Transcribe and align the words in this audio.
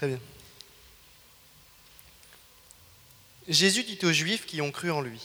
Très 0.00 0.08
bien. 0.08 0.20
Jésus 3.48 3.84
dit 3.84 3.98
aux 4.02 4.12
Juifs 4.12 4.46
qui 4.46 4.62
ont 4.62 4.72
cru 4.72 4.90
en 4.90 5.02
lui, 5.02 5.20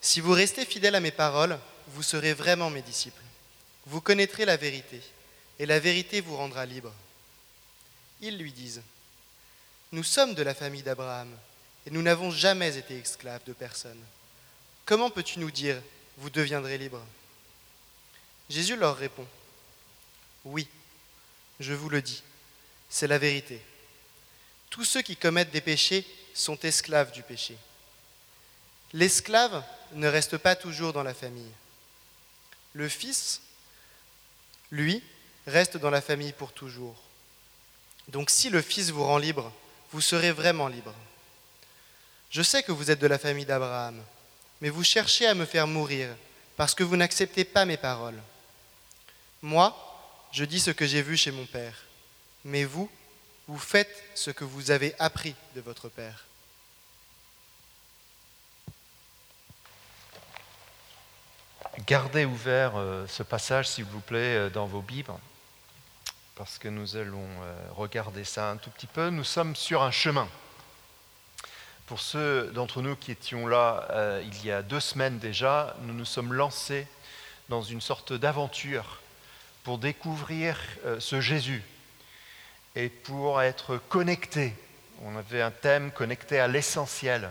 Si 0.00 0.20
vous 0.20 0.32
restez 0.32 0.66
fidèles 0.66 0.96
à 0.96 1.00
mes 1.00 1.12
paroles, 1.12 1.56
vous 1.86 2.02
serez 2.02 2.34
vraiment 2.34 2.68
mes 2.68 2.82
disciples. 2.82 3.22
Vous 3.86 4.00
connaîtrez 4.00 4.44
la 4.44 4.56
vérité, 4.56 5.00
et 5.60 5.66
la 5.66 5.78
vérité 5.78 6.20
vous 6.20 6.36
rendra 6.36 6.66
libre. 6.66 6.92
Ils 8.20 8.38
lui 8.38 8.50
disent, 8.50 8.82
Nous 9.92 10.02
sommes 10.02 10.34
de 10.34 10.42
la 10.42 10.56
famille 10.56 10.82
d'Abraham, 10.82 11.32
et 11.86 11.90
nous 11.92 12.02
n'avons 12.02 12.32
jamais 12.32 12.76
été 12.76 12.98
esclaves 12.98 13.44
de 13.46 13.52
personne. 13.52 14.02
Comment 14.84 15.10
peux-tu 15.10 15.38
nous 15.38 15.52
dire, 15.52 15.80
vous 16.16 16.28
deviendrez 16.28 16.76
libres? 16.76 17.06
Jésus 18.50 18.74
leur 18.74 18.96
répond, 18.96 19.28
Oui, 20.44 20.66
je 21.60 21.72
vous 21.72 21.88
le 21.88 22.02
dis, 22.02 22.24
c'est 22.90 23.06
la 23.06 23.18
vérité. 23.18 23.62
Tous 24.72 24.84
ceux 24.84 25.02
qui 25.02 25.16
commettent 25.16 25.50
des 25.50 25.60
péchés 25.60 26.02
sont 26.32 26.58
esclaves 26.60 27.12
du 27.12 27.22
péché. 27.22 27.58
L'esclave 28.94 29.62
ne 29.92 30.08
reste 30.08 30.38
pas 30.38 30.56
toujours 30.56 30.94
dans 30.94 31.02
la 31.02 31.12
famille. 31.12 31.52
Le 32.72 32.88
Fils, 32.88 33.42
lui, 34.70 35.02
reste 35.46 35.76
dans 35.76 35.90
la 35.90 36.00
famille 36.00 36.32
pour 36.32 36.52
toujours. 36.52 36.96
Donc 38.08 38.30
si 38.30 38.48
le 38.48 38.62
Fils 38.62 38.88
vous 38.88 39.04
rend 39.04 39.18
libre, 39.18 39.52
vous 39.92 40.00
serez 40.00 40.32
vraiment 40.32 40.68
libre. 40.68 40.94
Je 42.30 42.40
sais 42.40 42.62
que 42.62 42.72
vous 42.72 42.90
êtes 42.90 42.98
de 42.98 43.06
la 43.06 43.18
famille 43.18 43.44
d'Abraham, 43.44 44.02
mais 44.62 44.70
vous 44.70 44.84
cherchez 44.84 45.26
à 45.26 45.34
me 45.34 45.44
faire 45.44 45.66
mourir 45.66 46.08
parce 46.56 46.74
que 46.74 46.82
vous 46.82 46.96
n'acceptez 46.96 47.44
pas 47.44 47.66
mes 47.66 47.76
paroles. 47.76 48.22
Moi, 49.42 49.76
je 50.32 50.46
dis 50.46 50.60
ce 50.60 50.70
que 50.70 50.86
j'ai 50.86 51.02
vu 51.02 51.18
chez 51.18 51.30
mon 51.30 51.44
Père, 51.44 51.76
mais 52.46 52.64
vous, 52.64 52.90
vous 53.48 53.58
faites 53.58 54.02
ce 54.14 54.30
que 54.30 54.44
vous 54.44 54.70
avez 54.70 54.94
appris 54.98 55.34
de 55.54 55.60
votre 55.60 55.88
Père. 55.88 56.24
Gardez 61.86 62.26
ouvert 62.26 62.76
euh, 62.76 63.06
ce 63.08 63.22
passage, 63.22 63.66
s'il 63.66 63.84
vous 63.84 64.00
plaît, 64.00 64.36
euh, 64.36 64.50
dans 64.50 64.66
vos 64.66 64.82
Bibles, 64.82 65.12
parce 66.36 66.58
que 66.58 66.68
nous 66.68 66.96
allons 66.96 67.26
euh, 67.42 67.56
regarder 67.74 68.24
ça 68.24 68.50
un 68.50 68.56
tout 68.56 68.70
petit 68.70 68.86
peu. 68.86 69.08
Nous 69.08 69.24
sommes 69.24 69.56
sur 69.56 69.82
un 69.82 69.90
chemin. 69.90 70.28
Pour 71.86 72.00
ceux 72.00 72.50
d'entre 72.52 72.82
nous 72.82 72.94
qui 72.94 73.10
étions 73.10 73.46
là 73.46 74.20
il 74.22 74.46
y 74.46 74.50
a 74.50 74.62
deux 74.62 74.80
semaines 74.80 75.18
déjà, 75.18 75.76
nous 75.82 75.92
nous 75.92 76.06
sommes 76.06 76.32
lancés 76.32 76.86
dans 77.50 77.60
une 77.60 77.82
sorte 77.82 78.14
d'aventure 78.14 79.00
pour 79.62 79.76
découvrir 79.76 80.56
ce 81.00 81.20
Jésus 81.20 81.62
et 82.74 82.88
pour 82.88 83.42
être 83.42 83.76
connectés. 83.88 84.54
On 85.04 85.16
avait 85.16 85.42
un 85.42 85.50
thème 85.50 85.90
connecté 85.90 86.38
à 86.38 86.48
l'essentiel, 86.48 87.30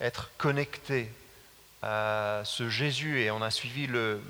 être 0.00 0.30
connecté 0.36 1.10
à 1.82 2.42
ce 2.44 2.68
Jésus 2.68 3.20
et 3.20 3.30
on 3.30 3.42
a 3.42 3.50
suivi 3.50 3.86
le, 3.86 4.20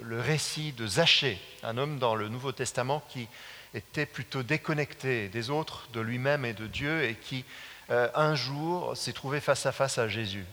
récit 0.00 0.72
de 0.72 0.86
Zachée, 0.86 1.40
un 1.62 1.78
homme 1.78 1.98
dans 1.98 2.14
le 2.14 2.28
Nouveau 2.28 2.52
Testament 2.52 3.02
qui 3.08 3.28
était 3.72 4.06
plutôt 4.06 4.42
déconnecté 4.42 5.28
des 5.28 5.50
autres, 5.50 5.88
de 5.92 6.00
lui-même 6.00 6.44
et 6.44 6.52
de 6.52 6.66
Dieu 6.66 7.02
et 7.04 7.14
qui 7.14 7.44
euh, 7.90 8.08
un 8.14 8.34
jour 8.34 8.96
s'est 8.96 9.12
trouvé 9.12 9.40
face 9.40 9.66
à 9.66 9.72
face 9.72 9.98
à 9.98 10.08
Jésus. 10.08 10.46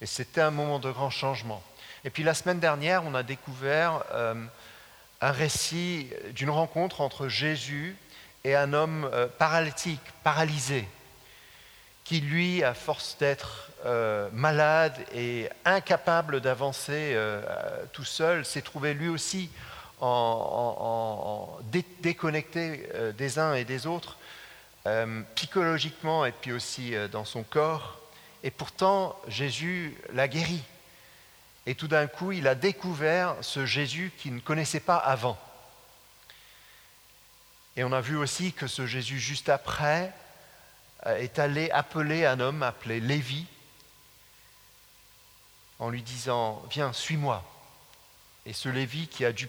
Et 0.00 0.06
c'était 0.06 0.40
un 0.40 0.50
moment 0.50 0.78
de 0.78 0.90
grand 0.90 1.10
changement. 1.10 1.62
Et 2.04 2.10
puis 2.10 2.22
la 2.22 2.34
semaine 2.34 2.60
dernière, 2.60 3.04
on 3.04 3.14
a 3.14 3.22
découvert 3.22 4.02
euh, 4.12 4.34
un 5.20 5.32
récit 5.32 6.08
d'une 6.34 6.50
rencontre 6.50 7.00
entre 7.00 7.28
Jésus 7.28 7.96
et 8.48 8.56
un 8.56 8.72
homme 8.72 9.08
euh, 9.12 9.26
paralytique, 9.26 10.00
paralysé, 10.24 10.88
qui 12.04 12.20
lui, 12.20 12.64
à 12.64 12.72
force 12.72 13.18
d'être 13.18 13.70
euh, 13.84 14.30
malade 14.32 14.94
et 15.14 15.50
incapable 15.66 16.40
d'avancer 16.40 17.12
euh, 17.14 17.42
tout 17.92 18.04
seul, 18.04 18.46
s'est 18.46 18.62
trouvé 18.62 18.94
lui 18.94 19.08
aussi 19.08 19.50
déconnecté 22.00 22.88
des 23.18 23.38
uns 23.40 23.54
et 23.54 23.64
des 23.64 23.88
autres, 23.88 24.16
psychologiquement 25.34 26.24
et 26.24 26.30
puis 26.30 26.52
aussi 26.52 26.94
dans 27.10 27.24
son 27.24 27.42
corps. 27.42 27.98
Et 28.44 28.52
pourtant, 28.52 29.20
Jésus 29.26 29.98
l'a 30.12 30.28
guéri. 30.28 30.62
Et 31.66 31.74
tout 31.74 31.88
d'un 31.88 32.06
coup, 32.06 32.30
il 32.30 32.46
a 32.46 32.54
découvert 32.54 33.34
ce 33.40 33.66
Jésus 33.66 34.12
qu'il 34.18 34.36
ne 34.36 34.40
connaissait 34.40 34.78
pas 34.78 34.98
avant. 34.98 35.36
Et 37.78 37.84
on 37.84 37.92
a 37.92 38.00
vu 38.00 38.16
aussi 38.16 38.52
que 38.52 38.66
ce 38.66 38.86
Jésus, 38.86 39.20
juste 39.20 39.48
après, 39.48 40.12
est 41.06 41.38
allé 41.38 41.70
appeler 41.70 42.26
un 42.26 42.40
homme 42.40 42.64
appelé 42.64 42.98
Lévi, 42.98 43.46
en 45.78 45.88
lui 45.88 46.02
disant, 46.02 46.60
viens, 46.72 46.92
suis-moi. 46.92 47.44
Et 48.46 48.52
ce 48.52 48.68
Lévi 48.68 49.06
qui 49.06 49.24
a 49.24 49.30
dû 49.30 49.48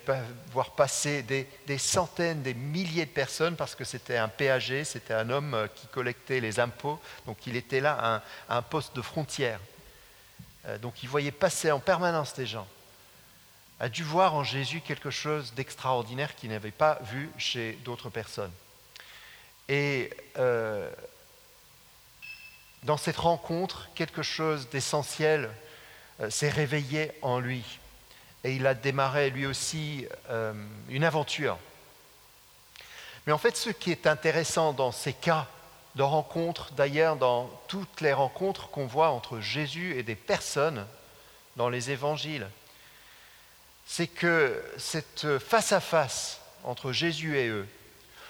voir 0.51 0.75
passer 0.75 1.23
des, 1.23 1.77
centaines, 1.79 2.43
des 2.43 2.53
milliers 2.53 3.07
de 3.07 3.11
personnes, 3.11 3.55
parce 3.55 3.73
que 3.73 3.83
c'était 3.83 4.17
un 4.17 4.27
péager, 4.27 4.83
c'était 4.83 5.15
un 5.15 5.31
homme 5.31 5.55
euh, 5.55 5.67
qui 5.67 5.87
collectait 5.87 6.39
les 6.39 6.59
impôts, 6.59 6.99
donc 7.25 7.47
il 7.47 7.55
était 7.55 7.79
là 7.79 8.21
à 8.47 8.57
un, 8.57 8.61
poste 8.61 8.95
de 8.95 9.01
frontière. 9.01 9.59
Euh, 10.67 10.77
donc 10.77 11.01
il 11.01 11.09
voyait 11.09 11.31
passer 11.31 11.71
en 11.71 11.79
permanence 11.79 12.35
des 12.35 12.45
gens. 12.45 12.67
A 13.79 13.87
dû 13.87 14.03
voir 14.03 14.35
en 14.35 14.43
Jésus 14.43 14.81
quelque 14.81 15.09
chose 15.09 15.53
d'extraordinaire 15.53 16.35
qu'il 16.35 16.49
n'avait 16.49 16.71
pas 16.71 16.99
vu 17.03 17.29
chez 17.37 17.73
d'autres 17.85 18.09
personnes. 18.09 18.51
Et 19.69 20.09
euh, 20.37 20.89
dans 22.83 22.97
cette 22.97 23.17
rencontre, 23.17 23.87
quelque 23.95 24.21
chose 24.21 24.69
d'essentiel 24.69 25.49
euh, 26.19 26.29
s'est 26.29 26.49
réveillé 26.49 27.11
en 27.21 27.39
lui. 27.39 27.63
Et 28.43 28.55
il 28.55 28.67
a 28.67 28.73
démarré 28.73 29.29
lui 29.29 29.45
aussi 29.45 30.07
euh, 30.29 30.53
une 30.89 31.03
aventure. 31.03 31.57
Mais 33.27 33.33
en 33.33 33.37
fait, 33.37 33.55
ce 33.55 33.69
qui 33.69 33.91
est 33.91 34.07
intéressant 34.07 34.73
dans 34.73 34.91
ces 34.91 35.13
cas 35.13 35.47
de 35.95 36.03
rencontres, 36.03 36.71
d'ailleurs 36.73 37.15
dans 37.15 37.49
toutes 37.67 38.01
les 38.01 38.13
rencontres 38.13 38.69
qu'on 38.69 38.87
voit 38.87 39.09
entre 39.09 39.39
Jésus 39.39 39.97
et 39.97 40.03
des 40.03 40.15
personnes 40.15 40.85
dans 41.55 41.69
les 41.69 41.91
évangiles, 41.91 42.47
c'est 43.91 44.07
que 44.07 44.63
cette 44.77 45.39
face-à-face 45.39 46.39
entre 46.63 46.91
Jésus 46.91 47.39
et 47.39 47.47
eux 47.47 47.67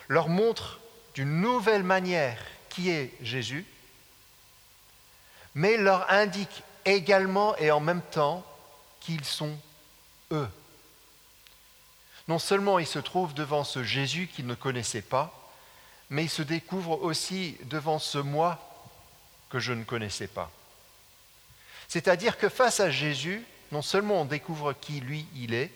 leur 0.08 0.30
montre 0.30 0.80
d'une 1.16 1.42
nouvelle 1.42 1.84
manière 1.84 2.42
qui 2.70 2.90
est 2.90 3.12
Jésus, 3.22 3.66
mais 5.56 5.76
leur 5.76 6.10
indique 6.10 6.64
également 6.86 7.58
et 7.58 7.72
en 7.72 7.82
même 7.82 8.02
temps 8.02 8.46
qu'ils 9.02 9.26
sont 9.26 9.58
eux. 10.32 10.48
Non 12.30 12.40
seulement 12.40 12.80
ils 12.80 12.88
se 12.88 13.00
trouvent 13.00 13.34
devant 13.34 13.66
ce 13.66 13.84
Jésus 13.84 14.28
qu'ils 14.34 14.48
ne 14.48 14.56
connaissaient 14.56 15.02
pas, 15.02 15.52
mais 16.10 16.24
ils 16.24 16.30
se 16.30 16.42
découvrent 16.42 17.02
aussi 17.04 17.58
devant 17.66 18.00
ce 18.00 18.18
moi 18.18 18.58
que 19.50 19.60
je 19.60 19.74
ne 19.74 19.84
connaissais 19.84 20.28
pas. 20.28 20.50
C'est-à-dire 21.90 22.38
que 22.38 22.48
face 22.48 22.80
à 22.80 22.90
Jésus, 22.90 23.44
non 23.72 23.82
seulement 23.82 24.22
on 24.22 24.26
découvre 24.26 24.74
qui 24.74 25.00
lui 25.00 25.26
il 25.36 25.54
est, 25.54 25.72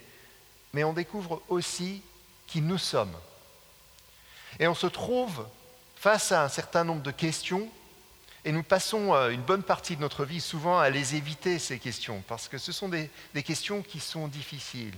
mais 0.72 0.84
on 0.84 0.92
découvre 0.92 1.42
aussi 1.48 2.02
qui 2.46 2.60
nous 2.60 2.78
sommes. 2.78 3.14
Et 4.58 4.66
on 4.68 4.74
se 4.74 4.86
trouve 4.86 5.46
face 5.96 6.32
à 6.32 6.44
un 6.44 6.48
certain 6.48 6.84
nombre 6.84 7.02
de 7.02 7.10
questions 7.10 7.70
et 8.44 8.52
nous 8.52 8.62
passons 8.62 9.14
euh, 9.14 9.30
une 9.30 9.40
bonne 9.40 9.62
partie 9.62 9.96
de 9.96 10.02
notre 10.02 10.24
vie 10.24 10.40
souvent 10.40 10.78
à 10.78 10.90
les 10.90 11.14
éviter, 11.14 11.58
ces 11.58 11.78
questions, 11.78 12.22
parce 12.28 12.48
que 12.48 12.58
ce 12.58 12.72
sont 12.72 12.88
des, 12.88 13.08
questions 13.42 13.82
qui 13.82 14.00
sont 14.00 14.28
difficiles. 14.28 14.92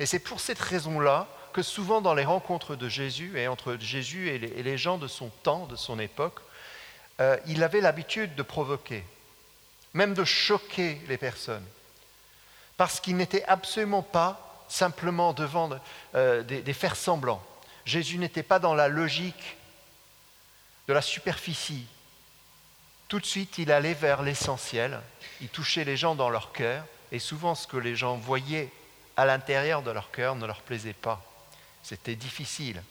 Et 0.00 0.06
c'est 0.06 0.18
pour 0.18 0.40
cette 0.40 0.58
raison-là 0.58 1.28
que 1.52 1.62
souvent 1.62 2.00
dans 2.00 2.14
les 2.14 2.24
rencontres 2.24 2.74
de 2.74 2.88
Jésus 2.88 3.38
et 3.38 3.46
entre 3.46 3.76
Jésus 3.78 4.28
et 4.28 4.38
les, 4.38 4.78
gens 4.78 4.98
de 4.98 5.06
son 5.06 5.28
temps, 5.44 5.66
de 5.66 5.76
son 5.76 5.98
époque, 5.98 6.40
euh, 7.20 7.36
il 7.46 7.62
avait 7.62 7.80
l'habitude 7.80 8.34
de 8.34 8.42
provoquer, 8.42 9.04
même 9.94 10.14
de 10.14 10.24
choquer 10.24 11.00
les 11.08 11.18
personnes, 11.18 11.64
parce 12.78 13.00
qu'il 13.00 13.16
n'était 13.16 13.44
absolument 13.44 14.02
pas 14.02 14.64
simplement 14.68 15.34
devant 15.34 15.68
euh, 16.14 16.42
des, 16.42 16.62
des 16.62 16.72
faire 16.72 16.96
semblants. 16.96 17.44
Jésus 17.84 18.16
n'était 18.16 18.42
pas 18.42 18.58
dans 18.58 18.74
la 18.74 18.88
logique 18.88 19.56
de 20.86 20.94
la 20.94 21.02
superficie, 21.02 21.86
tout 23.08 23.20
de 23.20 23.24
suite, 23.24 23.56
il 23.56 23.72
allait 23.72 23.94
vers 23.94 24.22
l'essentiel, 24.22 25.00
il 25.40 25.48
touchait 25.48 25.84
les 25.84 25.96
gens 25.96 26.14
dans 26.14 26.28
leur 26.28 26.52
cœur, 26.52 26.84
et 27.10 27.18
souvent 27.18 27.54
ce 27.54 27.66
que 27.66 27.78
les 27.78 27.96
gens 27.96 28.16
voyaient 28.16 28.70
à 29.16 29.24
l'intérieur 29.24 29.82
de 29.82 29.90
leur 29.90 30.10
cœur 30.10 30.36
ne 30.36 30.46
leur 30.46 30.60
plaisait 30.60 30.92
pas. 30.92 31.24
C'était 31.82 32.16
difficile. 32.16 32.82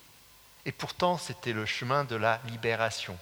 Et 0.66 0.72
pourtant, 0.72 1.20
c'était 1.20 1.54
le 1.54 1.68
chemin 1.68 2.04
de 2.04 2.16
la 2.16 2.42
libération. 2.46 3.18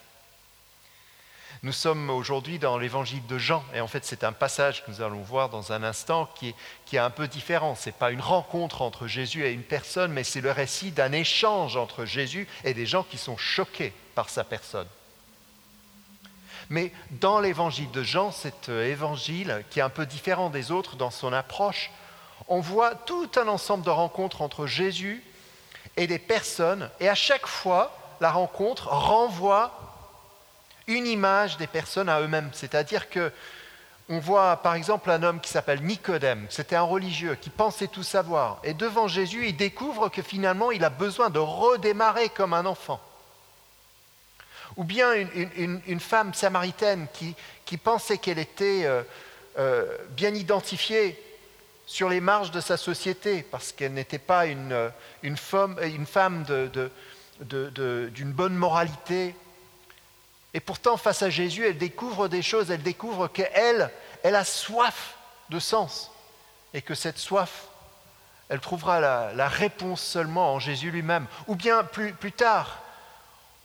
Nous 1.64 1.72
sommes 1.72 2.10
aujourd'hui 2.10 2.60
dans 2.60 2.78
l'évangile 2.78 3.26
de 3.28 3.38
Jean, 3.38 3.64
et 3.74 3.82
en 3.82 3.88
fait 3.88 4.06
c'est 4.06 4.24
un 4.24 4.34
passage 4.34 4.84
que 4.84 4.92
nous 4.92 5.02
allons 5.02 5.22
voir 5.22 5.50
dans 5.50 5.72
un 5.72 5.84
instant 5.84 6.30
qui 6.36 6.50
est, 6.50 6.56
qui 6.86 6.98
est 6.98 7.00
un 7.00 7.10
peu 7.10 7.28
différent. 7.28 7.76
Ce 7.76 7.90
n'est 7.90 7.94
pas 7.94 8.12
une 8.12 8.22
rencontre 8.22 8.82
entre 8.82 9.08
Jésus 9.08 9.46
et 9.46 9.52
une 9.52 9.64
personne, 9.64 10.12
mais 10.12 10.24
c'est 10.24 10.42
le 10.42 10.52
récit 10.52 10.92
d'un 10.92 11.12
échange 11.12 11.78
entre 11.78 12.06
Jésus 12.06 12.48
et 12.64 12.74
des 12.74 12.86
gens 12.86 13.04
qui 13.04 13.18
sont 13.18 13.38
choqués 13.38 13.94
par 14.16 14.30
sa 14.30 14.44
personne. 14.44 14.88
Mais 16.70 16.92
dans 17.12 17.40
l'évangile 17.40 17.92
de 17.92 18.04
Jean, 18.04 18.32
cet 18.32 18.70
évangile 18.70 19.64
qui 19.70 19.80
est 19.80 19.84
un 19.84 19.90
peu 19.90 20.06
différent 20.06 20.50
des 20.50 20.72
autres 20.72 20.96
dans 20.96 21.12
son 21.12 21.32
approche, 21.32 21.92
on 22.48 22.60
voit 22.60 22.96
tout 22.96 23.30
un 23.38 23.48
ensemble 23.48 23.86
de 23.86 23.90
rencontres 23.90 24.42
entre 24.42 24.68
Jésus 24.68 25.24
et 25.98 26.08
des 26.08 26.20
personnes, 26.20 26.90
et 27.00 27.08
à 27.08 27.16
chaque 27.16 27.48
fois, 27.48 27.98
la 28.20 28.32
rencontre 28.32 28.88
renvoie 28.90 29.85
une 30.88 31.08
image 31.08 31.58
des 31.58 31.68
personnes 31.68 32.10
à 32.10 32.22
eux-mêmes. 32.22 32.50
C'est-à-dire 32.54 33.10
que 33.10 33.32
on 34.08 34.20
voit 34.20 34.58
par 34.58 34.76
exemple 34.76 35.10
un 35.10 35.24
homme 35.24 35.40
qui 35.40 35.50
s'appelle 35.50 35.82
Nicodème, 35.82 36.46
c'était 36.50 36.76
un 36.76 36.84
religieux 36.84 37.36
qui 37.36 37.50
pensait 37.50 37.88
tout 37.88 38.04
savoir, 38.04 38.60
et 38.64 38.74
devant 38.74 39.08
Jésus, 39.08 39.48
il 39.48 39.58
découvre 39.58 40.10
que 40.10 40.22
finalement, 40.22 40.72
il 40.72 40.84
a 40.84 40.90
besoin 40.92 41.30
de 41.30 41.40
redémarrer 41.40 42.30
comme 42.30 42.54
un 42.54 42.66
enfant. 42.66 43.02
Ou 44.78 44.84
bien 44.84 45.14
une, 45.14 46.00
femme 46.00 46.34
samaritaine 46.34 47.08
qui, 47.66 47.78
pensait 47.78 48.18
qu'elle 48.18 48.40
était 48.40 48.84
euh, 48.86 49.04
euh, 49.58 49.86
bien 50.10 50.34
identifiée 50.36 51.20
sur 51.86 52.10
les 52.10 52.20
marges 52.20 52.52
de 52.52 52.60
sa 52.60 52.78
société, 52.78 53.42
parce 53.44 53.72
qu'elle 53.72 53.94
n'était 53.94 54.20
pas 54.20 54.48
une, 54.48 54.92
femme, 55.38 55.78
d'une 57.40 58.32
bonne 58.32 58.56
moralité. 58.56 59.36
Et 60.56 60.62
pourtant, 60.62 60.96
face 60.96 61.22
à 61.22 61.30
Jésus, 61.30 61.68
elle 61.68 61.78
découvre 61.78 62.30
des 62.30 62.42
choses, 62.42 62.72
elle 62.72 62.82
découvre 62.82 63.28
qu'elle, 63.28 63.92
elle 64.24 64.36
a 64.36 64.46
soif 64.46 65.16
de 65.50 65.60
sens, 65.60 66.12
et 66.74 66.82
que 66.82 66.96
cette 66.96 67.18
soif, 67.18 67.66
elle 68.48 68.62
trouvera 68.62 69.02
la, 69.02 69.50
réponse 69.50 70.02
seulement 70.02 70.54
en 70.54 70.60
Jésus 70.60 70.92
lui-même. 70.92 71.28
Ou 71.48 71.56
bien 71.56 71.84
plus, 71.84 72.32
tard, 72.32 72.80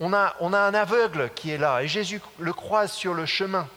on 0.00 0.12
a, 0.12 0.34
on 0.40 0.52
a 0.52 0.58
un 0.58 0.74
aveugle 0.74 1.30
qui 1.36 1.52
est 1.52 1.58
là, 1.58 1.80
et 1.80 1.86
Jésus 1.86 2.20
le 2.40 2.52
croise 2.52 2.90
sur 2.90 3.14
le 3.14 3.24
chemin. 3.24 3.68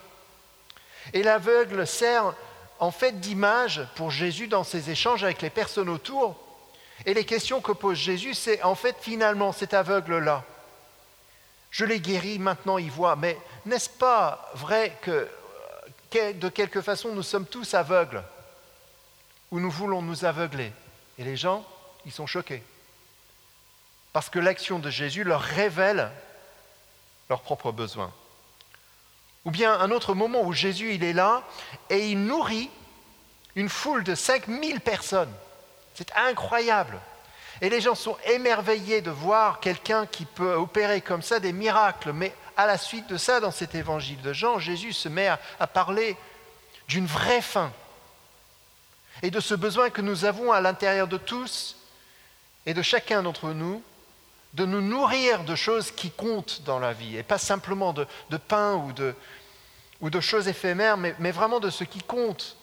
Et 1.13 1.21
l'aveugle 1.21 1.85
sert 1.85 2.33
en 2.79 2.89
fait 2.89 3.19
d'image 3.19 3.85
pour 3.93 4.09
Jésus 4.09 4.47
dans 4.47 4.63
ses 4.63 4.89
échanges 4.89 5.23
avec 5.23 5.43
les 5.43 5.51
personnes 5.51 5.89
autour. 5.89 6.35
Et 7.05 7.13
les 7.13 7.25
questions 7.25 7.61
que 7.61 7.73
pose 7.73 7.99
Jésus, 7.99 8.33
c'est 8.33 8.63
en 8.63 8.73
fait 8.73 8.95
finalement 9.01 9.51
cet 9.51 9.75
aveugle-là. 9.75 10.43
Je 11.73 11.85
l'ai 11.85 11.99
guéri, 11.99 12.37
maintenant 12.37 12.77
il 12.77 12.91
voit. 12.91 13.15
Mais 13.15 13.35
n'est-ce 13.65 13.89
pas 13.89 14.49
vrai 14.53 14.95
que 15.01 15.27
de 16.13 16.49
quelque 16.49 16.81
façon 16.81 17.13
nous 17.13 17.23
sommes 17.23 17.47
tous 17.47 17.73
aveugles? 17.73 18.23
Ou 19.49 19.59
nous 19.59 19.71
voulons 19.71 20.03
nous 20.03 20.23
aveugler? 20.23 20.71
Et 21.17 21.23
les 21.23 21.35
gens, 21.35 21.65
ils 22.05 22.11
sont 22.11 22.27
choqués. 22.27 22.63
Parce 24.13 24.29
que 24.29 24.37
l'action 24.37 24.77
de 24.77 24.91
Jésus 24.91 25.23
leur 25.23 25.41
révèle 25.41 26.11
leurs 27.27 27.41
propres 27.41 27.71
besoins. 27.71 28.13
Ou 29.45 29.49
bien 29.49 29.73
un 29.73 29.89
autre 29.89 30.13
moment 30.13 30.43
où 30.43 30.53
Jésus, 30.53 30.93
il 30.93 31.03
est 31.03 31.13
là 31.13 31.41
et 31.89 32.11
il 32.11 32.23
nourrit 32.23 32.69
une 33.55 33.69
foule 33.69 34.03
de 34.03 34.13
5000 34.13 34.79
personnes. 34.79 35.33
C'est 35.95 36.11
incroyable. 36.15 36.99
Et 37.61 37.69
les 37.69 37.81
gens 37.81 37.95
sont 37.95 38.17
émerveillés 38.25 39.01
de 39.01 39.11
voir 39.11 39.59
quelqu'un 39.59 40.05
qui 40.05 40.25
peut 40.25 40.53
opérer 40.53 41.01
comme 41.01 41.21
ça 41.21 41.39
des 41.39 41.53
miracles. 41.53 42.11
Mais 42.13 42.33
à 42.57 42.65
la 42.65 42.77
suite 42.77 43.07
de 43.07 43.17
ça, 43.17 43.39
dans 43.39 43.51
cet 43.51 43.75
évangile 43.75 44.21
de 44.21 44.33
Jean, 44.33 44.59
Jésus 44.59 44.93
se 44.93 45.09
met 45.09 45.27
à, 45.27 45.67
parler 45.67 46.17
d'une 46.87 47.05
vraie 47.05 47.41
faim 47.41 47.71
et 49.21 49.31
de 49.31 49.39
ce 49.39 49.53
besoin 49.53 49.89
que 49.89 50.01
nous 50.01 50.25
avons 50.25 50.51
à 50.51 50.61
l'intérieur 50.61 51.07
de 51.07 51.17
tous 51.17 51.77
et 52.65 52.73
de 52.73 52.81
chacun 52.81 53.23
d'entre 53.23 53.51
nous 53.51 53.81
de 54.53 54.65
nous 54.65 54.81
nourrir 54.81 55.43
de 55.43 55.55
choses 55.55 55.91
qui 55.91 56.11
comptent 56.11 56.61
dans 56.63 56.79
la 56.79 56.93
vie, 56.93 57.17
et 57.17 57.23
pas 57.23 57.37
simplement 57.37 57.91
de, 57.91 58.05
pain 58.47 58.75
ou 58.75 58.93
de, 58.93 59.15
ou 59.99 60.09
de, 60.09 60.19
choses 60.19 60.47
éphémères, 60.47 60.97
mais, 60.97 61.31
vraiment 61.31 61.59
de 61.59 61.69
ce 61.69 61.83
qui 61.83 61.99
compte. 61.99 62.55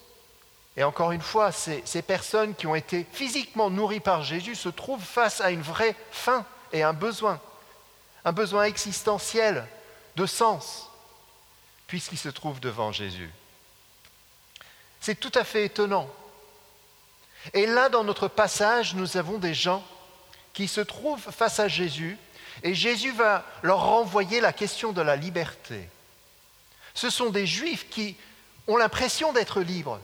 Et 0.77 0.85
encore 0.85 1.13
une 1.13 1.21
fois, 1.21 1.53
ces, 1.53 2.03
personnes 2.03 2.55
qui 2.55 2.67
ont 2.67 2.75
été 2.75 3.07
physiquement 3.13 3.71
nourries 3.71 4.01
par 4.01 4.23
Jésus 4.23 4.55
se 4.55 4.69
trouvent 4.69 5.03
face 5.03 5.41
à 5.41 5.51
une 5.51 5.63
vraie 5.63 5.97
faim 6.11 6.45
et 6.73 6.83
un 6.83 6.93
besoin, 6.93 7.41
un 8.25 8.33
besoin 8.33 8.65
existentiel 8.65 9.67
de 10.17 10.27
sens, 10.27 10.89
puisqu'ils 11.87 12.19
se 12.19 12.29
trouvent 12.29 12.61
devant 12.61 12.93
Jésus. 12.93 13.31
C'est 15.01 15.19
tout 15.19 15.33
à 15.35 15.45
fait 15.45 15.65
étonnant. 15.65 16.09
Et 17.53 17.67
là, 17.67 17.89
dans 17.89 18.05
notre 18.05 18.29
passage, 18.29 18.95
nous 18.95 19.17
avons 19.17 19.39
des 19.39 19.55
gens 19.55 19.85
qui 20.53 20.69
se 20.69 20.81
trouvent 20.81 21.31
face 21.31 21.59
à 21.59 21.69
Jésus 21.69 22.19
et 22.63 22.75
Jésus 22.75 23.13
va 23.13 23.45
leur 23.63 23.81
renvoyer 23.81 24.41
la 24.41 24.53
question 24.53 24.93
de 24.93 25.01
la 25.01 25.17
liberté. 25.17 25.89
Ce 26.95 27.09
sont 27.09 27.31
des 27.31 27.47
juifs 27.47 27.89
qui 27.89 28.17
ont 28.67 28.77
l'impression 28.77 29.33
d'être 29.33 29.63
libres 29.63 30.01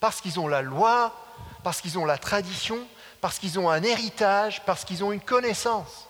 parce 0.00 0.20
qu'ils 0.20 0.40
ont 0.40 0.48
la 0.48 0.62
loi, 0.62 1.14
parce 1.62 1.80
qu'ils 1.80 1.98
ont 1.98 2.06
la 2.06 2.18
tradition, 2.18 2.78
parce 3.20 3.38
qu'ils 3.38 3.58
ont 3.58 3.70
un 3.70 3.82
héritage, 3.82 4.64
parce 4.64 4.84
qu'ils 4.84 5.04
ont 5.04 5.12
une 5.12 5.20
connaissance. 5.20 6.08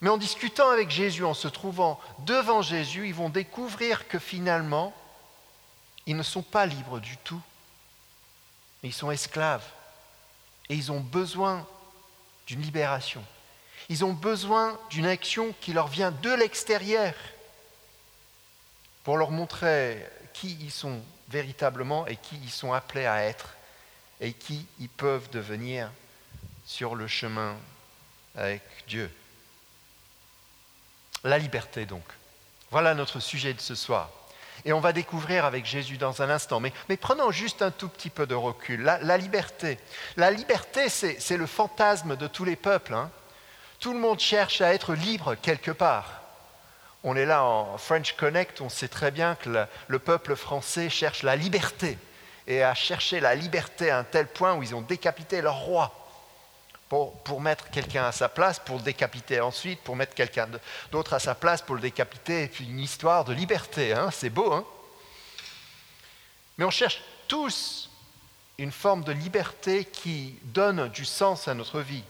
Mais 0.00 0.10
en 0.10 0.16
discutant 0.16 0.70
avec 0.70 0.90
Jésus, 0.90 1.24
en 1.24 1.34
se 1.34 1.48
trouvant 1.48 2.00
devant 2.20 2.62
Jésus, 2.62 3.06
ils 3.06 3.14
vont 3.14 3.28
découvrir 3.28 4.08
que 4.08 4.18
finalement, 4.18 4.92
ils 6.06 6.16
ne 6.16 6.22
sont 6.22 6.42
pas 6.42 6.66
libres 6.66 6.98
du 6.98 7.16
tout, 7.18 7.40
ils 8.82 8.94
sont 8.94 9.10
esclaves. 9.10 9.64
Et 10.68 10.74
ils 10.74 10.90
ont 10.92 11.00
besoin 11.00 11.66
d'une 12.46 12.62
libération. 12.62 13.22
Ils 13.88 14.04
ont 14.04 14.12
besoin 14.12 14.78
d'une 14.88 15.06
action 15.06 15.54
qui 15.60 15.72
leur 15.72 15.88
vient 15.88 16.12
de 16.12 16.30
l'extérieur 16.30 17.12
pour 19.02 19.16
leur 19.16 19.32
montrer 19.32 20.06
qui 20.32 20.56
ils 20.60 20.70
sont 20.70 21.00
véritablement 21.30 22.06
et 22.06 22.16
qui 22.16 22.36
ils 22.42 22.50
sont 22.50 22.72
appelés 22.72 23.06
à 23.06 23.24
être 23.24 23.54
et 24.20 24.32
qui 24.32 24.66
ils 24.78 24.88
peuvent 24.88 25.30
devenir 25.30 25.90
sur 26.66 26.94
le 26.94 27.06
chemin 27.06 27.56
avec 28.36 28.62
Dieu. 28.86 29.10
La 31.24 31.38
liberté 31.38 31.86
donc. 31.86 32.04
Voilà 32.70 32.94
notre 32.94 33.20
sujet 33.20 33.52
de 33.54 33.60
ce 33.60 33.74
soir. 33.74 34.10
Et 34.64 34.72
on 34.72 34.80
va 34.80 34.92
découvrir 34.92 35.44
avec 35.44 35.64
Jésus 35.64 35.96
dans 35.96 36.22
un 36.22 36.30
instant. 36.30 36.60
Mais, 36.60 36.72
prenons 37.00 37.30
juste 37.30 37.62
un 37.62 37.70
tout 37.70 37.88
petit 37.88 38.10
peu 38.10 38.26
de 38.26 38.34
recul. 38.34 38.82
La, 38.82 39.16
liberté. 39.16 39.78
La 40.16 40.30
liberté, 40.30 40.88
c'est 40.88 41.36
le 41.36 41.46
fantasme 41.46 42.16
de 42.16 42.26
tous 42.26 42.44
les 42.44 42.56
peuples. 42.56 42.94
Hein. 42.94 43.10
Tout 43.80 43.94
le 43.94 43.98
monde 43.98 44.20
cherche 44.20 44.60
à 44.60 44.74
être 44.74 44.94
libre 44.94 45.34
quelque 45.34 45.70
part. 45.70 46.19
On 47.02 47.16
est 47.16 47.24
là 47.24 47.44
en 47.44 47.78
French 47.78 48.12
Connect, 48.12 48.60
on 48.60 48.68
sait 48.68 48.88
très 48.88 49.10
bien 49.10 49.34
que 49.34 49.66
le 49.88 49.98
peuple 49.98 50.36
français 50.36 50.90
cherche 50.90 51.22
la 51.22 51.36
liberté 51.36 51.96
et 52.46 52.62
a 52.62 52.74
cherché 52.74 53.20
la 53.20 53.34
liberté 53.34 53.90
à 53.90 53.98
un 53.98 54.04
tel 54.04 54.26
point 54.26 54.54
où 54.54 54.62
ils 54.62 54.74
ont 54.74 54.82
décapité 54.82 55.40
leur 55.40 55.56
roi 55.56 55.94
pour, 56.90 57.40
mettre 57.40 57.70
quelqu'un 57.70 58.04
à 58.04 58.12
sa 58.12 58.28
place, 58.28 58.58
pour 58.58 58.76
le 58.76 58.82
décapiter 58.82 59.40
ensuite, 59.40 59.80
pour 59.80 59.94
mettre 59.94 60.14
quelqu'un 60.14 60.48
d'autre 60.90 61.14
à 61.14 61.20
sa 61.20 61.36
place, 61.36 61.62
pour 61.62 61.76
le 61.76 61.80
décapiter, 61.80 62.42
et 62.42 62.48
puis 62.48 62.64
une 62.64 62.80
histoire 62.80 63.24
de 63.24 63.32
liberté, 63.32 63.92
hein, 63.92 64.10
c'est 64.10 64.28
beau. 64.28 64.52
Hein 64.52 64.64
Mais 66.58 66.64
on 66.64 66.70
cherche 66.70 67.00
tous 67.28 67.88
une 68.58 68.72
forme 68.72 69.04
de 69.04 69.12
liberté 69.12 69.84
qui 69.84 70.34
donne 70.42 70.88
du 70.88 71.04
sens 71.04 71.46
à 71.46 71.54
notre 71.54 71.80
vie. 71.80 72.02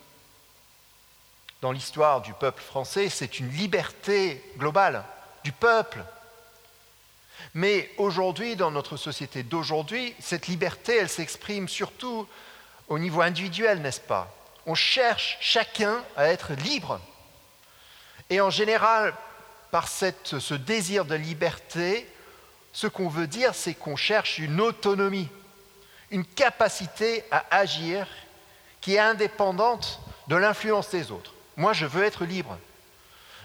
Dans 1.60 1.72
l'histoire 1.72 2.22
du 2.22 2.32
peuple 2.32 2.62
français, 2.62 3.08
c'est 3.08 3.38
une 3.38 3.50
liberté 3.50 4.42
globale 4.56 5.04
du 5.44 5.52
peuple. 5.52 6.02
Mais 7.54 7.90
aujourd'hui, 7.98 8.56
dans 8.56 8.70
notre 8.70 8.96
société 8.96 9.42
d'aujourd'hui, 9.42 10.14
cette 10.20 10.46
liberté, 10.46 10.96
elle 10.96 11.08
s'exprime 11.08 11.68
surtout 11.68 12.26
au 12.88 12.98
niveau 12.98 13.20
individuel, 13.20 13.82
n'est-ce 13.82 14.00
pas? 14.00 14.34
On 14.66 14.74
cherche 14.74 15.36
chacun 15.40 16.02
à 16.16 16.28
être 16.28 16.52
libre. 16.54 17.00
Et 18.30 18.40
en 18.40 18.50
général, 18.50 19.14
par 19.70 19.88
ce 19.88 20.54
désir 20.54 21.04
de 21.04 21.14
liberté, 21.14 22.08
ce 22.72 22.86
qu'on 22.86 23.08
veut 23.08 23.26
dire, 23.26 23.54
c'est 23.54 23.74
qu'on 23.74 23.96
cherche 23.96 24.38
une 24.38 24.60
autonomie, 24.60 25.28
une 26.10 26.24
capacité 26.24 27.24
à 27.30 27.44
agir 27.50 28.06
qui 28.80 28.94
est 28.94 29.00
indépendante 29.00 30.00
de 30.28 30.36
l'influence 30.36 30.90
des 30.90 31.10
autres. 31.10 31.34
Moi, 31.60 31.74
je 31.74 31.84
veux 31.84 32.04
être 32.04 32.24
libre. 32.24 32.58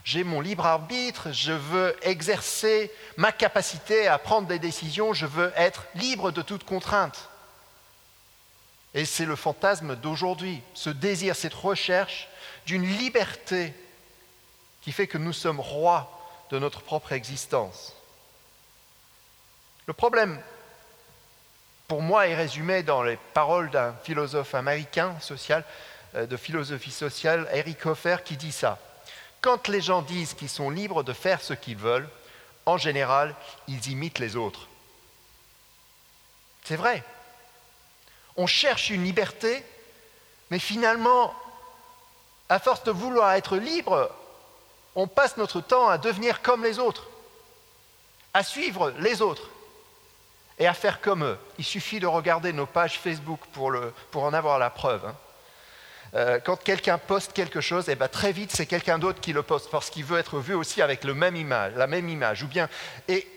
J'ai 0.06 0.24
mon 0.24 0.40
libre 0.40 0.66
arbitre, 0.66 1.34
je 1.34 1.52
veux 1.52 1.94
exercer 2.02 2.90
ma 3.18 3.34
capacité 3.34 4.08
à 4.08 4.18
prendre 4.18 4.48
des 4.48 4.58
décisions, 4.58 5.12
je 5.12 5.26
veux 5.26 5.52
être 5.58 5.84
libre 5.96 6.32
de 6.32 6.42
toute 6.42 6.64
contrainte. 6.64 7.30
Et 8.94 9.04
c'est 9.04 9.26
le 9.26 9.36
fantasme 9.36 9.98
d'aujourd'hui, 9.98 10.62
ce 10.76 10.90
désir, 10.90 11.36
cette 11.36 11.54
recherche 11.54 12.30
d'une 12.66 12.86
liberté 12.86 13.74
qui 14.80 14.94
fait 14.94 15.08
que 15.08 15.18
nous 15.18 15.34
sommes 15.34 15.60
rois 15.60 16.10
de 16.52 16.58
notre 16.58 16.80
propre 16.80 17.12
existence. 17.12 17.98
Le 19.88 19.94
problème, 19.94 20.42
pour 21.90 22.02
moi, 22.02 22.30
est 22.30 22.36
résumé 22.36 22.82
dans 22.82 23.04
les 23.04 23.18
paroles 23.34 23.72
d'un 23.72 23.94
philosophe 24.06 24.56
américain 24.56 25.20
social, 25.20 25.66
de 26.16 26.38
philosophie 26.38 26.92
sociale, 26.92 27.48
Eric 27.52 27.86
Hoffer, 27.86 28.18
qui 28.24 28.38
dit 28.38 28.52
ça. 28.52 28.80
Quand 29.42 29.68
les 29.68 29.82
gens 29.82 30.02
disent 30.02 30.34
qu'ils 30.34 30.50
sont 30.50 30.70
libres 30.70 31.04
de 31.04 31.14
faire 31.14 31.42
ce 31.42 31.54
qu'ils 31.54 31.78
veulent, 31.78 32.10
en 32.66 32.78
général, 32.78 33.36
ils 33.68 33.92
imitent 33.92 34.20
les 34.20 34.36
autres. 34.36 34.68
C'est 36.64 36.76
vrai. 36.76 37.04
On 38.38 38.48
cherche 38.48 38.90
une 38.90 39.04
liberté, 39.04 39.64
mais 40.50 40.60
finalement, 40.60 41.34
à 42.50 42.60
force 42.60 42.84
de 42.84 42.92
vouloir 42.92 43.34
être 43.34 43.58
libre, 43.58 44.12
on 44.96 45.08
passe 45.08 45.38
notre 45.38 45.62
temps 45.62 45.90
à 45.90 45.98
devenir 45.98 46.42
comme 46.42 46.64
les 46.64 46.80
autres, 46.80 47.08
à 48.34 48.44
suivre 48.44 48.92
les 49.00 49.22
autres 49.22 49.50
et 50.58 50.68
à 50.68 50.74
faire 50.74 51.02
comme 51.02 51.24
eux. 51.24 51.38
Il 51.58 51.66
suffit 51.66 52.00
de 52.00 52.08
regarder 52.08 52.54
nos 52.54 52.66
pages 52.66 53.00
Facebook 53.00 53.40
pour, 53.52 54.24
en 54.24 54.34
avoir 54.34 54.58
la 54.58 54.70
preuve. 54.70 55.06
Hein. 55.06 55.16
Euh, 56.16 56.40
quand 56.44 56.56
quelqu'un 56.56 56.98
poste 56.98 57.34
quelque 57.34 57.60
chose, 57.60 57.90
eh 57.90 57.96
ben, 57.96 58.08
très 58.08 58.32
vite 58.32 58.52
c'est 58.54 58.66
quelqu'un 58.66 59.00
d'autre 59.00 59.20
qui 59.20 59.34
le 59.34 59.44
poste 59.44 59.70
parce 59.70 59.90
qu'il 59.90 60.06
veut 60.06 60.18
être 60.18 60.40
vu 60.40 60.54
aussi 60.54 60.82
avec 60.82 61.04
le 61.04 61.14
même 61.14 61.36
image, 61.36 61.74
la 61.76 61.88
même 61.88 62.08
image. 62.08 62.44
Ou 62.44 62.48
bien, 62.48 62.70
et 63.08 63.28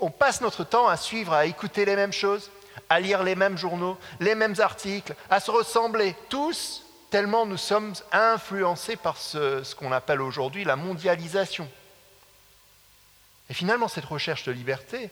on 0.00 0.10
passe 0.10 0.40
notre 0.42 0.64
temps 0.64 0.86
à 0.86 0.96
suivre, 0.96 1.32
à 1.32 1.46
écouter 1.46 1.84
les 1.84 1.96
mêmes 1.96 2.12
choses, 2.12 2.50
à 2.88 3.00
lire 3.00 3.22
les 3.22 3.34
mêmes 3.34 3.58
journaux, 3.58 3.98
les 4.20 4.34
mêmes 4.34 4.54
articles, 4.58 5.14
à 5.30 5.40
se 5.40 5.50
ressembler 5.50 6.14
tous, 6.28 6.84
tellement 7.10 7.46
nous 7.46 7.56
sommes 7.56 7.94
influencés 8.12 8.96
par 8.96 9.16
ce, 9.16 9.74
qu'on 9.74 9.92
appelle 9.92 10.20
aujourd'hui 10.20 10.64
la 10.64 10.76
mondialisation. 10.76 11.68
Et 13.48 13.54
finalement, 13.54 13.88
cette 13.88 14.04
recherche 14.04 14.44
de 14.44 14.52
liberté, 14.52 15.10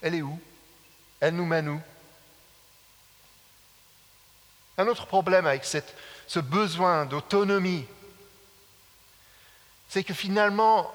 elle 0.00 0.14
est 0.14 0.22
où? 0.22 0.38
Elle 1.20 1.34
nous 1.34 1.46
mène 1.46 1.68
où? 1.68 1.80
Un 4.78 4.86
autre 4.86 5.06
problème 5.06 5.46
avec 5.46 5.64
ce 6.32 6.40
besoin 6.40 7.04
d'autonomie, 7.04 7.84
c'est 9.90 10.02
que 10.02 10.14
finalement, 10.14 10.90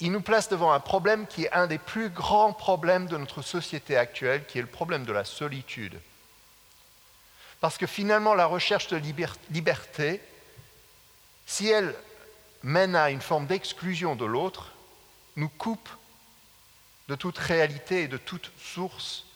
il 0.00 0.10
nous 0.10 0.22
place 0.22 0.48
devant 0.48 0.72
un 0.72 0.80
problème 0.80 1.28
qui 1.28 1.44
est 1.44 1.52
un 1.52 1.68
des 1.68 1.78
plus 1.78 2.08
grands 2.08 2.52
problèmes 2.52 3.06
de 3.06 3.16
notre 3.16 3.42
société 3.42 3.96
actuelle, 3.96 4.44
qui 4.46 4.58
est 4.58 4.62
le 4.62 4.66
problème 4.66 5.04
de 5.04 5.12
la 5.12 5.22
solitude. 5.22 6.00
Parce 7.60 7.78
que 7.78 7.86
finalement, 7.86 8.34
la 8.34 8.46
recherche 8.46 8.88
de 8.88 8.96
liberté, 9.50 10.20
si 11.46 11.68
elle 11.68 11.94
mène 12.64 12.96
à 12.96 13.10
une 13.10 13.22
forme 13.22 13.46
d'exclusion 13.46 14.16
de 14.16 14.24
l'autre, 14.24 14.72
nous 15.36 15.48
coupe 15.48 15.88
de 17.06 17.14
toute 17.14 17.38
réalité 17.38 18.02
et 18.02 18.08
de 18.08 18.16
toute 18.16 18.50
source 18.60 19.26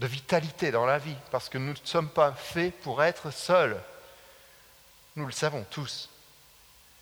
de 0.00 0.06
vitalité 0.06 0.70
dans 0.70 0.84
la 0.84 0.98
vie, 0.98 1.16
parce 1.30 1.48
que 1.48 1.56
nous 1.56 1.72
ne 1.72 1.78
sommes 1.84 2.10
pas 2.10 2.32
faits 2.32 2.78
pour 2.82 3.02
être 3.02 3.30
seuls. 3.30 3.82
Nous 5.16 5.26
le 5.26 5.32
savons 5.32 5.64
tous. 5.70 6.08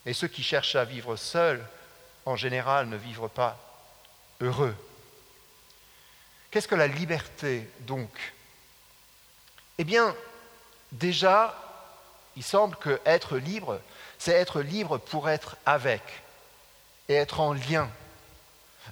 Et 0.06 0.12
ceux 0.12 0.28
qui 0.28 0.42
cherchent 0.42 0.76
à 0.76 0.84
vivre 0.84 1.16
seuls 1.16 1.64
en 2.26 2.36
général, 2.36 2.86
ne 2.88 2.96
vivre 2.96 3.28
pas 3.28 3.58
heureux. 4.40 4.74
Qu'est-ce 6.50 6.68
que 6.68 6.74
la 6.74 6.86
liberté, 6.86 7.68
donc? 7.80 8.10
Eh 9.78 9.84
bien, 9.84 10.14
déjà, 10.92 11.56
il 12.36 12.42
semble 12.42 12.76
que 12.76 13.00
être 13.04 13.36
libre, 13.36 13.80
c'est 14.18 14.32
être 14.32 14.60
libre 14.60 14.98
pour 14.98 15.28
être 15.30 15.56
avec 15.64 16.02
et 17.08 17.14
être 17.14 17.40
en 17.40 17.52
lien. 17.52 17.90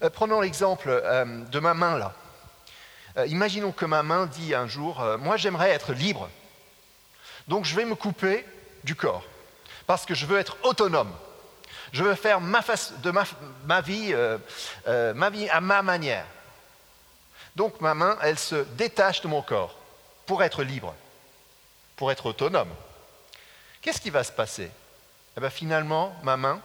Euh, 0.02 0.10
prenons 0.10 0.40
l'exemple 0.40 0.88
euh, 0.88 1.44
de 1.44 1.58
ma 1.58 1.74
main 1.74 1.98
là. 1.98 2.14
Euh, 3.16 3.26
imaginons 3.26 3.72
que 3.72 3.84
ma 3.84 4.02
main 4.02 4.26
dit 4.26 4.54
un 4.54 4.66
jour, 4.66 5.02
moi 5.18 5.36
j'aimerais 5.36 5.70
être 5.70 5.92
libre, 5.92 6.28
donc 7.48 7.64
je 7.64 7.74
vais 7.74 7.84
me 7.84 7.94
couper 7.94 8.44
du 8.88 8.94
corps, 8.94 9.22
parce 9.86 10.06
que 10.06 10.14
je 10.14 10.24
veux 10.24 10.38
être 10.38 10.56
autonome. 10.62 11.14
Je 11.92 12.02
veux 12.02 12.14
faire 12.14 12.40
ma, 12.40 12.62
de 13.02 13.10
ma, 13.66 13.80
vie, 13.82 14.14
euh, 14.14 14.38
euh, 14.86 15.12
ma 15.12 15.28
vie 15.28 15.46
à 15.50 15.60
ma 15.60 15.82
manière. 15.82 16.24
Donc 17.54 17.82
ma 17.82 17.92
main, 17.92 18.16
elle 18.22 18.38
se 18.38 18.56
détache 18.76 19.20
de 19.20 19.28
mon 19.28 19.42
corps 19.42 19.78
pour 20.24 20.42
être 20.42 20.62
libre, 20.62 20.94
pour 21.96 22.10
être 22.10 22.24
autonome. 22.26 22.72
Qu'est-ce 23.82 24.00
qui 24.00 24.08
va 24.08 24.24
se 24.24 24.32
passer? 24.32 24.70
Eh 25.36 25.40
bien, 25.40 25.50
Finalement, 25.50 26.16
ma 26.22 26.38
main, 26.38 26.62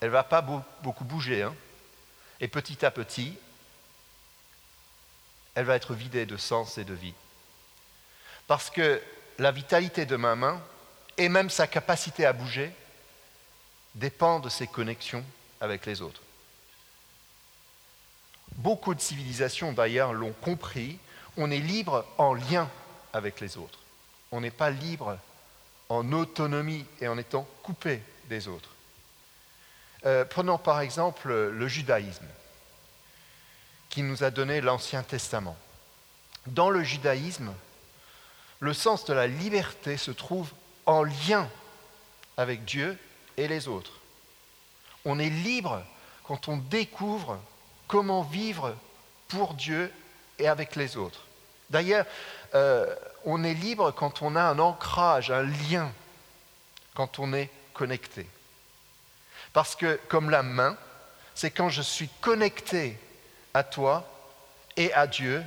elle 0.00 0.08
ne 0.08 0.12
va 0.12 0.22
pas 0.22 0.40
beaucoup 0.40 1.04
bouger. 1.04 1.42
Hein. 1.42 1.54
et 2.40 2.46
petit 2.46 2.86
à 2.86 2.92
petit, 2.92 3.36
elle 5.56 5.64
va 5.64 5.74
être 5.74 5.94
vidée 5.94 6.24
de 6.24 6.36
sens 6.36 6.78
et 6.78 6.84
de 6.84 6.94
vie. 6.94 7.14
Parce 8.46 8.70
que 8.70 9.02
la 9.38 9.50
vitalité 9.50 10.06
de 10.06 10.14
ma 10.14 10.36
main, 10.36 10.62
et 11.18 11.28
même 11.28 11.50
sa 11.50 11.66
capacité 11.66 12.24
à 12.24 12.32
bouger, 12.32 12.72
dépend 13.94 14.38
de 14.38 14.48
ses 14.48 14.68
connexions 14.68 15.24
avec 15.60 15.84
les 15.84 16.00
autres. 16.00 16.22
Beaucoup 18.56 18.94
de 18.94 19.00
civilisations 19.00 19.72
d'ailleurs 19.72 20.12
l'ont 20.12 20.32
compris, 20.32 20.98
on 21.36 21.50
est 21.50 21.58
libre 21.58 22.06
en 22.16 22.34
lien 22.34 22.70
avec 23.12 23.40
les 23.40 23.56
autres. 23.56 23.80
On 24.30 24.40
n'est 24.40 24.50
pas 24.50 24.70
libre 24.70 25.18
en 25.88 26.12
autonomie 26.12 26.84
et 27.00 27.08
en 27.08 27.18
étant 27.18 27.46
coupé 27.62 28.00
des 28.28 28.46
autres. 28.48 28.70
Euh, 30.06 30.24
prenons 30.24 30.58
par 30.58 30.80
exemple 30.80 31.32
le 31.32 31.68
judaïsme, 31.68 32.26
qui 33.88 34.02
nous 34.02 34.22
a 34.22 34.30
donné 34.30 34.60
l'Ancien 34.60 35.02
Testament. 35.02 35.56
Dans 36.46 36.70
le 36.70 36.84
judaïsme, 36.84 37.52
le 38.60 38.72
sens 38.72 39.04
de 39.04 39.12
la 39.12 39.26
liberté 39.26 39.96
se 39.96 40.10
trouve 40.10 40.50
en 40.88 41.04
lien 41.04 41.48
avec 42.38 42.64
Dieu 42.64 42.98
et 43.36 43.46
les 43.46 43.68
autres. 43.68 43.92
On 45.04 45.18
est 45.18 45.28
libre 45.28 45.84
quand 46.24 46.48
on 46.48 46.56
découvre 46.56 47.38
comment 47.86 48.22
vivre 48.22 48.74
pour 49.28 49.54
Dieu 49.54 49.92
et 50.38 50.48
avec 50.48 50.76
les 50.76 50.96
autres. 50.96 51.20
D'ailleurs, 51.68 52.06
euh, 52.54 52.92
on 53.26 53.44
est 53.44 53.52
libre 53.52 53.90
quand 53.90 54.22
on 54.22 54.34
a 54.34 54.42
un 54.42 54.58
ancrage, 54.58 55.30
un 55.30 55.42
lien, 55.42 55.92
quand 56.94 57.18
on 57.18 57.34
est 57.34 57.50
connecté. 57.74 58.26
Parce 59.52 59.76
que 59.76 60.00
comme 60.08 60.30
la 60.30 60.42
main, 60.42 60.76
c'est 61.34 61.50
quand 61.50 61.68
je 61.68 61.82
suis 61.82 62.08
connecté 62.22 62.98
à 63.52 63.62
toi 63.62 64.08
et 64.78 64.90
à 64.94 65.06
Dieu 65.06 65.44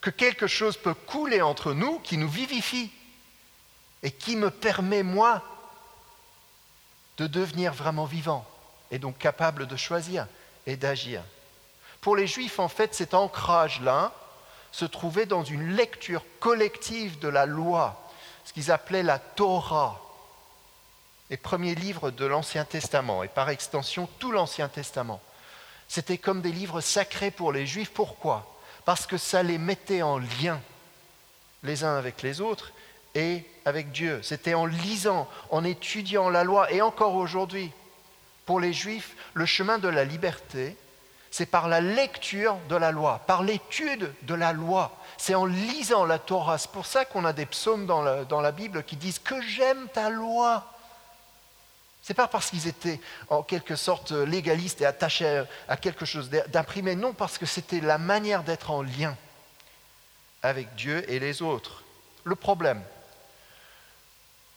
que 0.00 0.10
quelque 0.10 0.48
chose 0.48 0.76
peut 0.76 0.94
couler 0.94 1.42
entre 1.42 1.72
nous 1.72 2.00
qui 2.00 2.18
nous 2.18 2.28
vivifie 2.28 2.90
et 4.04 4.12
qui 4.12 4.36
me 4.36 4.50
permet, 4.50 5.02
moi, 5.02 5.42
de 7.16 7.26
devenir 7.26 7.72
vraiment 7.72 8.04
vivant 8.04 8.46
et 8.90 8.98
donc 8.98 9.18
capable 9.18 9.66
de 9.66 9.76
choisir 9.76 10.28
et 10.66 10.76
d'agir. 10.76 11.22
Pour 12.02 12.14
les 12.14 12.26
Juifs, 12.26 12.58
en 12.58 12.68
fait, 12.68 12.94
cet 12.94 13.14
ancrage-là 13.14 14.12
se 14.72 14.84
trouvait 14.84 15.26
dans 15.26 15.42
une 15.42 15.74
lecture 15.74 16.22
collective 16.38 17.18
de 17.18 17.28
la 17.28 17.46
loi, 17.46 17.98
ce 18.44 18.52
qu'ils 18.52 18.70
appelaient 18.70 19.02
la 19.02 19.18
Torah, 19.18 20.00
les 21.30 21.38
premiers 21.38 21.74
livres 21.74 22.10
de 22.10 22.26
l'Ancien 22.26 22.66
Testament, 22.66 23.22
et 23.22 23.28
par 23.28 23.48
extension 23.48 24.06
tout 24.18 24.32
l'Ancien 24.32 24.68
Testament. 24.68 25.20
C'était 25.88 26.18
comme 26.18 26.42
des 26.42 26.52
livres 26.52 26.82
sacrés 26.82 27.30
pour 27.30 27.52
les 27.52 27.66
Juifs. 27.66 27.92
Pourquoi? 27.92 28.54
Parce 28.84 29.06
que 29.06 29.16
ça 29.16 29.42
les 29.42 29.58
mettait 29.58 30.02
en 30.02 30.18
lien 30.18 30.60
les 31.62 31.84
uns 31.84 31.96
avec 31.96 32.20
les 32.20 32.42
autres 32.42 32.72
et 33.14 33.44
avec 33.64 33.92
Dieu. 33.92 34.20
C'était 34.22 34.54
en 34.54 34.66
lisant, 34.66 35.28
en 35.50 35.64
étudiant 35.64 36.28
la 36.28 36.44
loi, 36.44 36.70
et 36.72 36.82
encore 36.82 37.14
aujourd'hui, 37.14 37.70
pour 38.46 38.60
les 38.60 38.72
Juifs, 38.72 39.16
le 39.34 39.46
chemin 39.46 39.78
de 39.78 39.88
la 39.88 40.04
liberté, 40.04 40.76
c'est 41.30 41.46
par 41.46 41.66
la 41.66 41.80
lecture 41.80 42.56
de 42.68 42.76
la 42.76 42.92
loi, 42.92 43.20
par 43.26 43.42
l'étude 43.42 44.12
de 44.22 44.34
la 44.34 44.52
loi. 44.52 44.96
C'est 45.16 45.34
en 45.34 45.46
lisant 45.46 46.04
la 46.04 46.20
Torah. 46.20 46.58
C'est 46.58 46.70
pour 46.70 46.86
ça 46.86 47.04
qu'on 47.04 47.24
a 47.24 47.32
des 47.32 47.46
psaumes 47.46 47.86
dans 47.86 48.02
la, 48.02 48.52
Bible 48.52 48.84
qui 48.84 48.94
disent 48.96 49.18
que 49.18 49.40
j'aime 49.40 49.88
ta 49.88 50.10
loi. 50.10 50.64
C'est 52.02 52.14
pas 52.14 52.28
parce 52.28 52.50
qu'ils 52.50 52.68
étaient 52.68 53.00
en 53.30 53.42
quelque 53.42 53.74
sorte 53.74 54.12
légalistes 54.12 54.82
et 54.82 54.86
attachés 54.86 55.42
à 55.66 55.76
quelque 55.76 56.04
chose 56.04 56.30
d'imprimé, 56.30 56.94
non, 56.94 57.14
parce 57.14 57.38
que 57.38 57.46
c'était 57.46 57.80
la 57.80 57.98
manière 57.98 58.44
d'être 58.44 58.70
en 58.70 58.82
lien 58.82 59.16
avec 60.42 60.74
Dieu 60.76 61.10
et 61.10 61.18
les 61.18 61.42
autres. 61.42 61.82
Le 62.22 62.36
problème, 62.36 62.80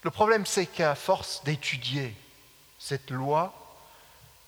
le 0.04 0.12
problème, 0.12 0.46
c'est 0.46 0.66
qu'à 0.66 0.96
force 0.96 1.44
d'étudier 1.44 2.16
cette 2.80 3.12
loi, 3.12 3.54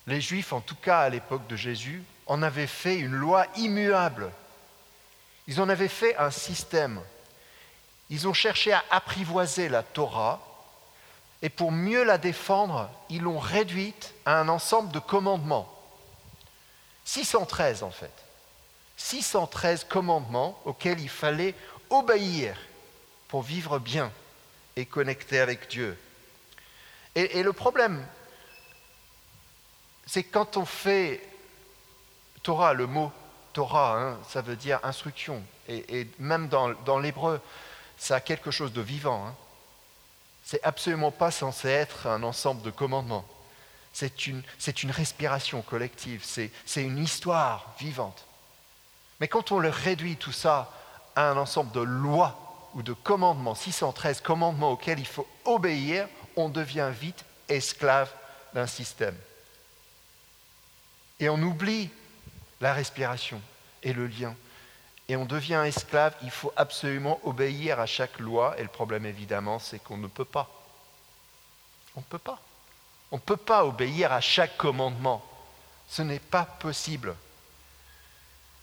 les 0.07 0.21
Juifs, 0.21 0.53
en 0.53 0.61
tout 0.61 0.75
cas 0.75 1.01
à 1.01 1.09
l'époque 1.09 1.47
de 1.47 1.55
Jésus, 1.55 2.03
en 2.25 2.41
avaient 2.41 2.67
fait 2.67 2.97
une 2.97 3.15
loi 3.15 3.45
immuable. 3.55 4.31
Ils 5.47 5.59
en 5.59 5.69
avaient 5.69 5.87
fait 5.87 6.15
un 6.17 6.31
système. 6.31 7.01
Ils 8.09 8.27
ont 8.27 8.33
cherché 8.33 8.71
à 8.71 8.83
apprivoiser 8.91 9.69
la 9.69 9.83
Torah 9.83 10.39
et 11.41 11.49
pour 11.49 11.71
mieux 11.71 12.03
la 12.03 12.17
défendre, 12.17 12.89
ils 13.09 13.21
l'ont 13.21 13.39
réduite 13.39 14.13
à 14.25 14.39
un 14.39 14.49
ensemble 14.49 14.91
de 14.91 14.99
commandements. 14.99 15.73
613 17.05 17.83
en 17.83 17.91
fait. 17.91 18.11
613 18.97 19.85
commandements 19.85 20.59
auxquels 20.65 20.99
il 20.99 21.09
fallait 21.09 21.55
obéir 21.89 22.55
pour 23.27 23.41
vivre 23.41 23.79
bien 23.79 24.11
et 24.79 24.85
connecter 24.85 25.39
avec 25.39 25.67
Dieu. 25.67 25.97
Et, 27.15 27.43
le 27.43 27.51
problème, 27.51 28.05
c'est 30.05 30.23
quand 30.23 30.55
on 30.55 30.65
fait 30.65 31.21
Torah, 32.43 32.73
le 32.73 32.87
mot 32.87 33.11
Torah, 33.51 33.99
hein, 33.99 34.19
ça 34.29 34.41
veut 34.41 34.55
dire 34.55 34.79
instruction, 34.83 35.43
et, 35.67 36.07
même 36.17 36.47
dans, 36.47 36.99
l'hébreu, 36.99 37.41
ça 37.97 38.15
a 38.15 38.19
quelque 38.21 38.51
chose 38.51 38.71
de 38.71 38.79
vivant. 38.79 39.27
Hein. 39.27 39.35
C'est 40.45 40.63
absolument 40.63 41.11
pas 41.11 41.31
censé 41.31 41.67
être 41.67 42.07
un 42.07 42.23
ensemble 42.23 42.61
de 42.61 42.71
commandements. 42.71 43.25
C'est 43.91 44.27
une, 44.27 44.43
une, 44.81 44.91
respiration 44.91 45.61
collective, 45.61 46.23
c'est 46.23 46.51
une 46.83 46.99
histoire 46.99 47.73
vivante. 47.79 48.25
Mais 49.19 49.27
quand 49.27 49.51
on 49.51 49.59
le 49.59 49.69
réduit 49.69 50.15
tout 50.15 50.31
ça 50.31 50.71
à 51.17 51.29
un 51.31 51.35
ensemble 51.35 51.71
de 51.73 51.81
lois 51.81 52.48
ou 52.75 52.81
de 52.83 52.93
commandements, 52.93 53.55
613 53.55 54.21
commandements 54.21 54.71
auxquels 54.71 54.99
il 54.99 55.07
faut 55.07 55.27
obéir, 55.45 56.07
on 56.35 56.49
devient 56.49 56.91
vite 56.93 57.25
esclave 57.47 58.11
d'un 58.53 58.67
système. 58.67 59.15
Et 61.19 61.29
on 61.29 61.41
oublie 61.41 61.89
la 62.61 62.73
respiration 62.73 63.41
et 63.83 63.93
le 63.93 64.07
lien. 64.07 64.35
Et 65.07 65.15
on 65.15 65.25
devient 65.25 65.63
esclave, 65.65 66.15
il 66.21 66.29
faut 66.29 66.53
absolument 66.55 67.19
obéir 67.23 67.79
à 67.79 67.85
chaque 67.85 68.19
loi. 68.19 68.55
Et 68.59 68.61
le 68.61 68.69
problème, 68.69 69.05
évidemment, 69.05 69.59
c'est 69.59 69.79
qu'on 69.79 69.97
ne 69.97 70.07
peut 70.07 70.25
pas. 70.25 70.49
On 71.95 72.01
ne 72.01 72.05
peut 72.05 72.19
pas. 72.19 72.39
On 73.11 73.15
ne 73.15 73.21
peut 73.21 73.37
pas 73.37 73.65
obéir 73.65 74.13
à 74.13 74.21
chaque 74.21 74.55
commandement. 74.55 75.25
Ce 75.87 76.03
n'est 76.03 76.19
pas 76.19 76.45
possible. 76.45 77.15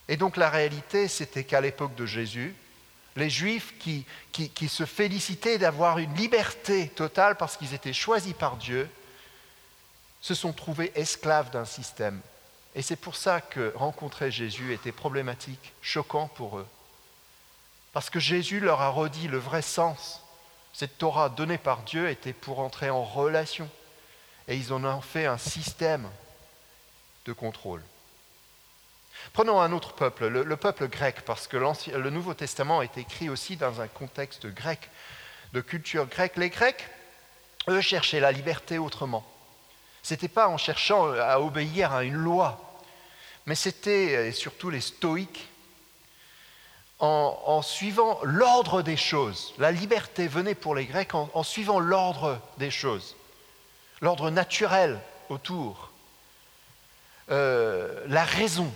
Et 0.09 0.17
donc 0.17 0.37
la 0.37 0.49
réalité, 0.49 1.09
c'était 1.09 1.43
qu'à 1.43 1.61
l'époque 1.61 1.97
de 1.97 2.07
Jésus, 2.07 2.55
les 3.17 3.31
Juifs 3.31 3.75
qui, 3.79 4.05
se 4.69 4.85
félicitaient 4.85 5.59
d'avoir 5.59 5.99
une 5.99 6.15
liberté 6.15 6.89
totale 6.89 7.37
parce 7.37 7.57
qu'ils 7.57 7.75
étaient 7.75 7.93
choisis 7.93 8.35
par 8.35 8.57
Dieu, 8.57 8.89
se 10.21 10.35
sont 10.35 10.53
trouvés 10.53 10.93
esclaves 10.95 11.51
d'un 11.51 11.65
système. 11.65 12.21
Et 12.75 12.83
c'est 12.83 12.97
pour 12.97 13.17
ça 13.17 13.41
que 13.41 13.73
rencontrer 13.75 14.31
Jésus 14.31 14.75
était 14.75 14.93
problématique, 14.93 15.73
choquant 15.81 16.29
pour 16.29 16.59
eux. 16.59 16.67
Parce 17.93 18.11
que 18.11 18.21
Jésus 18.21 18.61
leur 18.61 18.83
a 18.83 18.91
redit 18.91 19.29
le 19.29 19.39
vrai 19.39 19.63
sens. 19.63 20.23
Cette 20.75 20.99
Torah 20.99 21.31
donnée 21.31 21.57
par 21.57 21.83
Dieu 21.83 22.11
était 22.11 22.35
pour 22.35 22.59
entrer 22.59 22.91
en 22.91 23.03
relation. 23.03 23.71
Et 24.49 24.57
ils 24.57 24.75
en 24.75 24.85
ont 24.85 25.01
fait 25.01 25.25
un 25.25 25.39
système 25.39 26.07
de 27.25 27.33
contrôle. 27.33 27.83
Prenons 29.33 29.61
un 29.61 29.73
autre 29.73 29.93
peuple, 29.93 30.27
le, 30.29 30.57
peuple 30.57 30.89
grec, 30.89 31.23
parce 31.25 31.47
que 31.47 31.57
le 31.57 32.11
Nouveau 32.11 32.35
Testament 32.35 32.83
est 32.83 32.97
écrit 32.99 33.29
aussi 33.29 33.57
dans 33.57 33.81
un 33.81 33.89
contexte 33.89 34.47
grec, 34.47 34.91
de 35.53 35.61
culture 35.61 36.07
grecque. 36.07 36.37
Les 36.37 36.51
Grecs, 36.51 36.89
eux, 37.69 37.81
cherchaient 37.81 38.21
la 38.21 38.33
liberté 38.33 38.79
autrement. 38.79 39.27
Ce 40.03 40.15
n'était 40.15 40.29
pas 40.29 40.49
en 40.49 40.57
cherchant 40.57 41.13
à 41.13 41.41
obéir 41.41 41.93
à 41.93 42.05
une 42.05 42.15
loi, 42.15 42.79
mais 43.47 43.55
c'était, 43.55 44.29
et 44.29 44.33
surtout 44.33 44.71
les 44.71 44.81
stoïques, 44.81 45.49
en, 46.99 47.61
suivant 47.61 48.19
l'ordre 48.23 48.81
des 48.81 48.97
choses. 48.97 49.53
La 49.59 49.71
liberté 49.71 50.29
venait 50.29 50.55
pour 50.55 50.75
les 50.75 50.87
Grecs 50.87 51.15
en 51.15 51.43
suivant 51.43 51.79
l'ordre 51.79 52.41
des 52.57 52.71
choses, 52.71 53.17
l'ordre 54.01 54.31
naturel 54.31 54.99
autour, 55.29 55.91
euh, 57.31 58.05
la 58.07 58.25
raison 58.25 58.73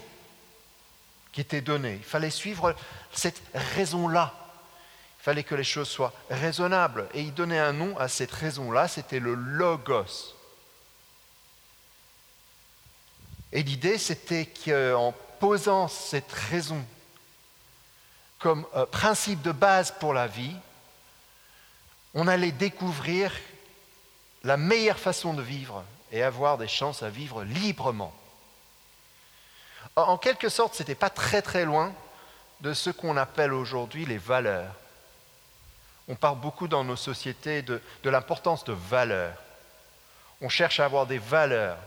qui 1.33 1.41
était 1.41 1.61
donnée. 1.61 1.95
Il 1.95 2.05
fallait 2.05 2.31
suivre 2.31 2.75
cette 3.13 3.41
raison-là. 3.55 4.35
Il 5.21 5.23
fallait 5.23 5.45
que 5.45 5.55
les 5.55 5.65
choses 5.65 5.89
soient 5.89 6.13
raisonnables. 6.31 7.09
Et 7.15 7.23
il 7.23 7.35
donnait 7.35 7.59
un 7.59 7.73
nom 7.73 7.97
à 7.99 8.09
cette 8.09 8.33
raison-là, 8.33 8.89
c'était 8.89 9.21
le 9.21 9.35
logos. 9.35 10.35
Et 13.53 13.63
l'idée, 13.63 13.99
c'était 13.99 14.47
qu'en 14.47 15.15
posant 15.41 15.89
cette 15.89 16.33
raison 16.33 16.85
comme 18.39 18.67
euh, 18.75 18.87
principe 18.87 19.43
de 19.43 19.53
base 19.53 19.93
pour 20.01 20.15
la 20.15 20.27
vie, 20.27 20.57
on 22.15 22.27
allait 22.27 22.53
découvrir 22.53 23.33
la 24.43 24.57
meilleure 24.57 24.99
façon 24.99 25.35
de 25.35 25.43
vivre 25.43 25.85
et 26.11 26.23
avoir 26.23 26.59
des 26.59 26.69
chances 26.69 27.03
à 27.03 27.11
vivre 27.11 27.45
librement. 27.45 28.15
En 29.97 30.19
quelque 30.19 30.49
sorte, 30.49 30.75
ce 30.75 30.83
n'était 30.83 30.95
pas 30.95 31.11
très 31.11 31.43
très 31.43 31.65
loin 31.65 31.93
de 32.61 32.75
ce 32.75 32.91
qu'on 32.91 33.17
appelle 33.17 33.53
aujourd'hui 33.53 34.07
les 34.07 34.19
valeurs. 34.19 34.75
On 36.09 36.15
parle 36.15 36.39
beaucoup 36.39 36.69
dans 36.69 36.85
nos 36.85 36.97
sociétés 36.97 37.63
de, 37.63 37.81
l'importance 38.05 38.65
de 38.65 38.73
valeurs. 38.73 39.37
On 40.41 40.49
cherche 40.49 40.81
à 40.81 40.85
avoir 40.85 41.07
des 41.07 41.19
valeurs 41.19 41.79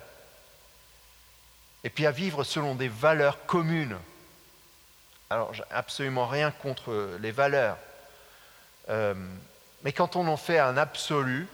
et 1.83 1.89
puis 1.89 2.05
à 2.05 2.11
vivre 2.11 2.43
selon 2.43 2.75
des 2.75 2.87
valeurs 2.87 3.45
communes. 3.45 3.97
Alors, 5.29 5.53
j'ai 5.53 5.63
absolument 5.71 6.27
rien 6.27 6.51
contre 6.51 7.17
les 7.19 7.31
valeurs. 7.31 7.77
Euh, 8.89 9.13
mais 9.83 9.91
quand 9.91 10.15
on 10.15 10.27
en 10.27 10.37
fait 10.37 10.59
un 10.59 10.77
absolu, 10.77 11.47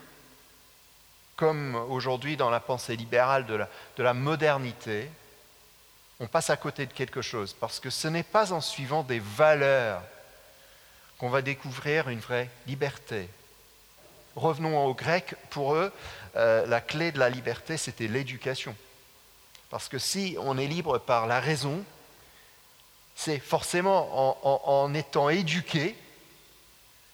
comme 1.36 1.74
aujourd'hui 1.74 2.36
dans 2.36 2.50
la 2.50 2.60
pensée 2.60 2.96
libérale 2.96 3.46
de 3.46 4.02
la 4.02 4.14
modernité, 4.14 5.10
on 6.20 6.26
passe 6.26 6.50
à 6.50 6.56
côté 6.56 6.84
de 6.84 6.92
quelque 6.92 7.22
chose, 7.22 7.56
parce 7.58 7.80
que 7.80 7.88
ce 7.88 8.06
n'est 8.06 8.22
pas 8.22 8.52
en 8.52 8.60
suivant 8.60 9.02
des 9.02 9.18
valeurs 9.18 10.02
qu'on 11.18 11.30
va 11.30 11.40
découvrir 11.40 12.10
une 12.10 12.20
vraie 12.20 12.50
liberté. 12.66 13.28
Revenons 14.36 14.84
aux 14.84 14.94
Grecs, 14.94 15.34
pour 15.48 15.74
eux, 15.74 15.92
euh, 16.36 16.66
la 16.66 16.82
clé 16.82 17.10
de 17.10 17.18
la 17.18 17.30
liberté, 17.30 17.78
c'était 17.78 18.06
l'éducation. 18.06 18.76
Parce 19.70 19.88
que 19.88 19.98
si 19.98 20.36
on 20.38 20.58
est 20.58 20.66
libre 20.66 20.98
par 20.98 21.26
la 21.26 21.40
raison, 21.40 21.82
c'est 23.14 23.38
forcément 23.38 24.36
en, 24.44 24.60
en 24.64 24.94
étant 24.94 25.30
éduqué 25.30 25.96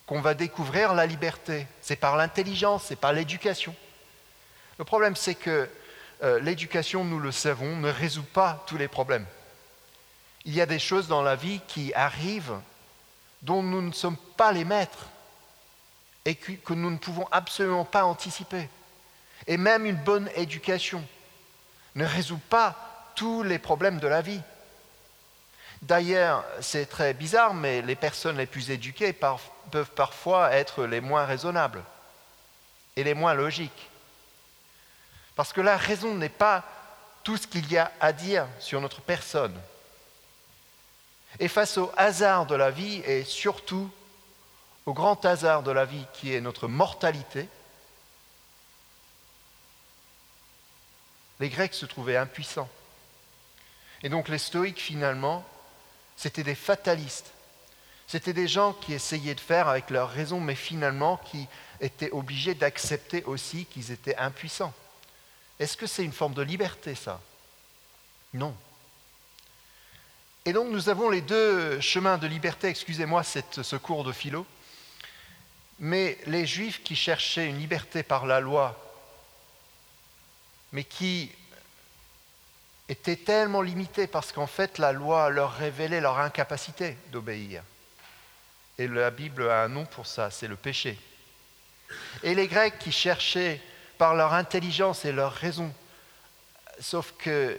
qu'on 0.07 0.21
va 0.21 0.35
découvrir 0.35 0.95
la 0.95 1.07
liberté. 1.07 1.67
C'est 1.81 1.97
par 1.97 2.17
l'intelligence, 2.17 2.85
c'est 2.87 2.97
par 2.97 3.13
l'éducation. 3.13 3.75
Le 4.79 4.85
problème, 4.85 5.17
c'est 5.17 5.35
que 5.35 5.69
euh, 6.23 6.41
l'éducation, 6.41 7.05
nous 7.05 7.19
le 7.19 7.33
savons, 7.33 7.77
ne 7.77 7.91
résout 7.91 8.23
pas 8.23 8.65
tous 8.67 8.77
les 8.77 8.89
problèmes. 8.89 9.27
Il 10.45 10.55
y 10.55 10.61
a 10.61 10.67
des 10.67 10.79
choses 10.79 11.09
dans 11.09 11.23
la 11.23 11.37
vie 11.37 11.61
qui 11.69 11.93
arrivent 11.95 12.59
dont 13.43 13.63
nous 13.63 13.83
ne 13.83 13.93
sommes 13.93 14.17
pas 14.37 14.53
les 14.53 14.65
maîtres 14.65 15.07
et 16.25 16.35
que 16.35 16.73
nous 16.73 16.91
ne 16.91 16.99
pouvons 16.99 17.29
absolument 17.31 17.85
pas 17.85 18.05
anticiper. 18.05 18.69
Et 19.47 19.57
même 19.57 19.87
une 19.87 19.97
bonne 19.97 20.31
éducation 20.35 21.05
ne 21.95 22.05
résout 22.05 22.41
pas 22.51 23.13
tous 23.15 23.43
les 23.43 23.59
problèmes 23.59 23.99
de 23.99 24.09
la 24.09 24.23
vie. 24.23 24.41
D'ailleurs, 25.83 26.45
c'est 26.61 26.87
très 26.87 27.15
bizarre, 27.15 27.55
mais 27.55 27.83
les 27.83 27.95
personnes 27.95 28.39
les 28.39 28.47
plus 28.47 28.71
éduquées 28.71 29.13
peuvent 29.13 29.91
parfois 29.95 30.53
être 30.53 30.85
les 30.85 31.01
moins 31.01 31.27
raisonnables 31.27 31.83
et 32.97 33.05
les 33.05 33.15
moins 33.15 33.35
logiques. 33.35 33.91
Parce 35.37 35.53
que 35.53 35.61
la 35.61 35.77
raison 35.77 36.15
n'est 36.15 36.29
pas 36.31 36.65
tout 37.23 37.37
ce 37.37 37.47
qu'il 37.47 37.71
y 37.71 37.77
a 37.77 37.93
à 38.01 38.13
dire 38.13 38.49
sur 38.59 38.81
notre 38.81 39.03
personne. 39.03 39.57
Et 41.39 41.49
face 41.49 41.77
au 41.77 41.93
hasard 41.97 42.47
de 42.47 42.55
la 42.55 42.71
vie, 42.71 43.03
et 43.05 43.23
surtout 43.23 43.91
au 44.87 44.95
grand 44.95 45.25
hasard 45.25 45.63
de 45.63 45.71
la 45.71 45.85
vie 45.85 46.07
qui 46.15 46.33
est 46.35 46.41
notre 46.41 46.69
mortalité, 46.69 47.49
les 51.39 51.51
Grecs 51.51 51.75
se 51.75 51.85
trouvaient 51.85 52.17
impuissants. 52.17 52.69
Et 54.03 54.09
donc 54.09 54.29
les 54.29 54.39
stoïques, 54.39 54.81
finalement, 54.81 55.45
c'était 56.17 56.45
des 56.45 56.55
fatalistes. 56.55 57.31
C'était 58.07 58.33
des 58.33 58.49
gens 58.49 58.73
qui 58.73 58.95
essayaient 58.95 59.35
de 59.35 59.41
faire 59.41 59.69
avec 59.69 59.91
leur 59.91 60.09
raison, 60.09 60.41
mais 60.41 60.55
finalement 60.55 61.19
qui 61.19 61.47
étaient 61.81 62.13
obligés 62.13 62.55
d'accepter 62.55 63.25
aussi 63.25 63.67
qu'ils 63.67 63.91
étaient 63.91 64.17
impuissants. 64.17 64.73
Est-ce 65.59 65.77
que 65.77 65.87
c'est 65.87 66.05
une 66.05 66.13
forme 66.13 66.35
de 66.35 66.43
liberté, 66.43 66.95
ça? 66.95 67.21
Non. 68.35 68.55
Et 70.45 70.53
donc 70.53 70.71
nous 70.71 70.89
avons 70.89 71.11
les 71.11 71.23
deux 71.23 71.81
chemins 71.81 72.19
de 72.19 72.27
liberté, 72.27 72.69
excusez-moi 72.69 73.23
ce 73.25 73.77
cours 73.77 74.05
de 74.05 74.13
philo, 74.13 74.47
mais 75.79 76.19
les 76.27 76.47
juifs 76.47 76.83
qui 76.83 76.95
cherchaient 76.95 77.49
une 77.49 77.59
liberté 77.59 78.03
par 78.03 78.27
la 78.27 78.41
loi, 78.41 78.81
mais 80.73 80.85
qui 80.85 81.33
étaient 82.89 83.17
tellement 83.17 83.63
limités 83.63 84.07
parce 84.07 84.31
qu'en 84.31 84.47
fait 84.47 84.79
la 84.79 84.93
loi 84.93 85.31
leur 85.31 85.53
révélait 85.55 86.01
leur 86.01 86.19
incapacité 86.19 86.97
d'obéir. 87.11 87.63
Et 88.79 88.87
la 88.87 89.11
Bible 89.11 89.51
a 89.51 89.65
un 89.65 89.69
nom 89.69 89.87
pour 89.87 90.07
ça, 90.07 90.31
c'est 90.31 90.49
le 90.49 90.57
péché. 90.57 90.99
Et 92.23 92.35
les 92.35 92.47
Grecs 92.47 92.79
qui 92.79 92.93
cherchaient 92.93 93.61
par 93.99 94.15
leur 94.15 94.35
intelligence 94.35 95.05
et 95.05 95.13
leur 95.13 95.33
raison. 95.33 95.73
Sauf 96.81 97.13
qu'il 97.23 97.59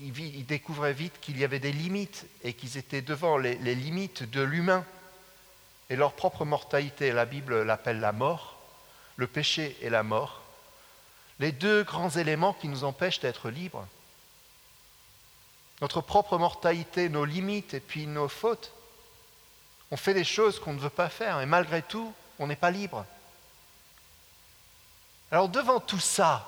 ils, 0.00 0.46
découvraient 0.46 0.92
vite 0.92 1.20
qu'il 1.20 1.38
y 1.38 1.44
avait 1.44 1.58
des 1.58 1.72
limites 1.72 2.26
et 2.42 2.54
qu'ils 2.54 2.78
étaient 2.78 3.02
devant 3.02 3.36
les, 3.36 3.56
les 3.56 3.74
limites 3.74 4.22
de 4.30 4.42
l'humain 4.42 4.84
et 5.90 5.96
leur 5.96 6.12
propre 6.12 6.44
mortalité. 6.44 7.12
La 7.12 7.24
Bible 7.26 7.62
l'appelle 7.62 8.00
la 8.00 8.12
mort, 8.12 8.58
le 9.16 9.26
péché 9.26 9.76
et 9.82 9.90
la 9.90 10.02
mort. 10.02 10.42
Les 11.38 11.52
deux 11.52 11.82
grands 11.82 12.10
éléments 12.10 12.54
qui 12.54 12.68
nous 12.68 12.84
empêchent 12.84 13.20
d'être 13.20 13.50
libres. 13.50 13.86
Notre 15.80 16.00
propre 16.00 16.38
mortalité, 16.38 17.08
nos 17.08 17.24
limites 17.24 17.74
et 17.74 17.80
puis 17.80 18.06
nos 18.06 18.28
fautes. 18.28 18.72
On 19.90 19.96
fait 19.96 20.14
des 20.14 20.24
choses 20.24 20.60
qu'on 20.60 20.72
ne 20.72 20.78
veut 20.78 20.88
pas 20.88 21.08
faire 21.08 21.40
et 21.40 21.46
malgré 21.46 21.82
tout, 21.82 22.14
on 22.38 22.46
n'est 22.46 22.56
pas 22.56 22.70
libre. 22.70 23.04
Alors 25.32 25.48
devant 25.48 25.80
tout 25.80 25.98
ça, 25.98 26.46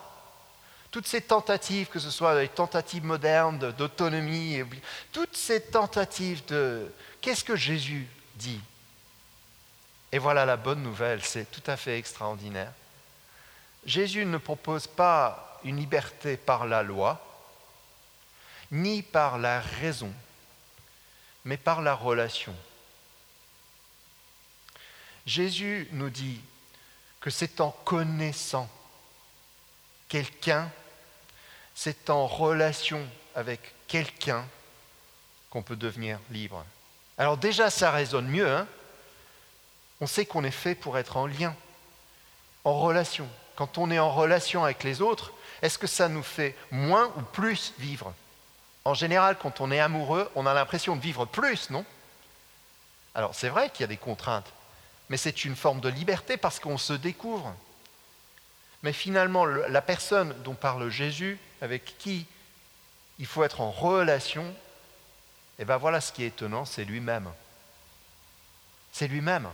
toutes 0.91 1.07
ces 1.07 1.23
tentatives, 1.23 1.89
que 1.89 1.99
ce 1.99 2.11
soit 2.11 2.39
les 2.39 2.49
tentatives 2.49 3.05
modernes 3.05 3.73
d'autonomie, 3.73 4.63
toutes 5.11 5.37
ces 5.37 5.61
tentatives 5.61 6.45
de 6.45 6.93
qu'est-ce 7.23 7.43
que 7.43 7.57
Jésus 7.57 8.07
dit? 8.37 8.61
Et 10.13 10.19
voilà 10.19 10.45
la 10.45 10.59
bonne 10.59 10.83
nouvelle, 10.83 11.25
c'est 11.25 11.51
tout 11.51 11.69
à 11.69 11.79
fait 11.79 11.99
extraordinaire. 11.99 12.73
Jésus 13.87 14.27
ne 14.27 14.39
propose 14.39 14.87
pas 14.87 15.59
une 15.65 15.79
liberté 15.79 16.37
par 16.37 16.67
la 16.67 16.83
loi, 16.83 17.21
ni 18.71 19.03
par 19.03 19.39
la 19.39 19.61
raison, 19.61 20.13
mais 21.45 21.57
par 21.57 21.81
la 21.81 21.95
relation. 21.95 22.55
Jésus 25.27 25.89
nous 25.93 26.11
dit 26.11 26.41
que 27.25 27.31
c'est 27.31 27.63
en 27.63 27.71
connaissant 27.71 28.69
quelqu'un, 30.11 30.71
c'est 31.75 32.11
en 32.11 32.27
relation 32.27 33.01
avec 33.35 33.61
quelqu'un 33.89 34.45
qu'on 35.49 35.63
peut 35.63 35.75
devenir 35.75 36.19
libre. 36.31 36.67
Alors 37.17 37.39
déjà, 37.39 37.71
ça 37.71 37.91
résonne 37.91 38.29
mieux. 38.29 38.55
Hein 38.55 38.67
on 40.03 40.07
sait 40.07 40.27
qu'on 40.27 40.45
est 40.45 40.51
fait 40.51 40.75
pour 40.75 40.99
être 40.99 41.17
en 41.17 41.27
lien, 41.27 41.57
en 42.63 42.79
relation. 42.79 43.27
Quand 43.57 43.79
on 43.79 43.91
est 43.91 43.99
en 43.99 44.13
relation 44.13 44.63
avec 44.63 44.85
les 44.85 45.01
autres, 45.01 45.33
est-ce 45.63 45.79
que 45.79 45.87
ça 45.87 46.11
nous 46.11 46.23
fait 46.23 46.55
moins 46.71 47.11
ou 47.17 47.23
plus 47.23 47.73
vivre? 47.79 48.13
En 48.85 48.93
général, 48.93 49.39
quand 49.39 49.63
on 49.63 49.71
est 49.71 49.81
amoureux, 49.81 50.31
on 50.35 50.45
a 50.45 50.53
l'impression 50.53 50.95
de 50.95 51.01
vivre 51.01 51.25
plus, 51.25 51.71
non? 51.71 51.87
Alors 53.15 53.35
c'est 53.35 53.49
vrai 53.49 53.71
qu'il 53.71 53.81
y 53.81 53.85
a 53.85 53.87
des 53.87 53.97
contraintes, 53.97 54.53
mais 55.09 55.17
c'est 55.17 55.45
une 55.45 55.57
forme 55.57 55.81
de 55.81 55.89
liberté 55.89 56.37
parce 56.37 56.61
qu'on 56.61 56.79
se 56.79 56.93
découvre. 56.93 57.55
Mais 58.83 58.93
finalement, 58.93 59.45
la 59.45 59.83
personne 59.83 60.35
dont 60.43 60.55
parle 60.55 60.89
Jésus, 60.91 61.39
avec 61.61 61.97
qui 61.99 62.27
il 63.19 63.27
faut 63.27 63.45
être 63.45 63.61
en 63.61 63.71
relation, 63.71 64.45
et 65.57 65.63
eh 65.63 65.65
bien 65.65 65.77
voilà 65.77 66.01
ce 66.01 66.13
qui 66.13 66.25
est 66.25 66.29
étonnant, 66.29 66.65
c'est 66.65 66.85
lui-même. 66.85 67.31
C'est 68.93 69.07
lui-même. 69.07 69.49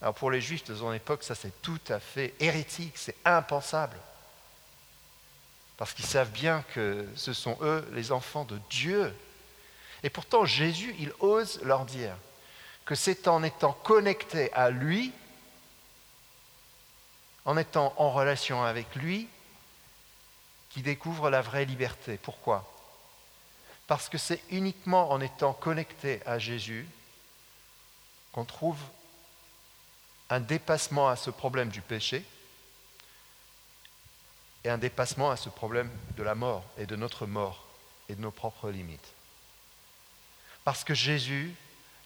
Alors 0.00 0.14
pour 0.14 0.30
les 0.30 0.40
juifs 0.40 0.64
de 0.64 0.74
son 0.74 0.92
époque, 0.92 1.24
ça 1.24 1.34
c'est 1.34 1.62
tout 1.62 1.80
à 1.88 1.98
fait 1.98 2.34
hérétique, 2.38 2.96
c'est 2.96 3.16
impensable. 3.24 3.96
Parce 5.76 5.92
qu'ils 5.92 6.06
savent 6.06 6.30
bien 6.30 6.64
que 6.74 7.06
ce 7.16 7.32
sont 7.32 7.58
eux 7.60 7.86
les 7.92 8.12
enfants 8.12 8.44
de 8.44 8.58
Dieu. 8.70 9.14
Et 10.02 10.10
pourtant 10.10 10.44
Jésus, 10.44 10.94
il 10.98 11.12
ose 11.20 11.60
leur 11.62 11.84
dire, 11.84 12.16
que 12.86 12.94
c'est 12.94 13.26
en 13.26 13.42
étant 13.42 13.72
connecté 13.72 14.52
à 14.52 14.70
lui, 14.70 15.12
en 17.44 17.56
étant 17.56 17.92
en 17.96 18.10
relation 18.10 18.62
avec 18.62 18.94
lui, 18.94 19.28
qu'il 20.70 20.84
découvre 20.84 21.28
la 21.28 21.42
vraie 21.42 21.64
liberté. 21.64 22.16
Pourquoi? 22.16 22.64
Parce 23.88 24.08
que 24.08 24.18
c'est 24.18 24.42
uniquement 24.50 25.10
en 25.10 25.20
étant 25.20 25.52
connecté 25.52 26.22
à 26.26 26.38
Jésus 26.38 26.88
qu'on 28.32 28.44
trouve 28.44 28.78
un 30.30 30.40
dépassement 30.40 31.08
à 31.08 31.16
ce 31.16 31.30
problème 31.30 31.68
du 31.68 31.80
péché 31.80 32.24
et 34.64 34.70
un 34.70 34.78
dépassement 34.78 35.30
à 35.30 35.36
ce 35.36 35.48
problème 35.48 35.90
de 36.16 36.22
la 36.22 36.34
mort 36.34 36.64
et 36.78 36.86
de 36.86 36.96
notre 36.96 37.26
mort 37.26 37.64
et 38.08 38.14
de 38.14 38.20
nos 38.20 38.32
propres 38.32 38.70
limites. 38.70 39.12
Parce 40.64 40.84
que 40.84 40.94
Jésus 40.94 41.54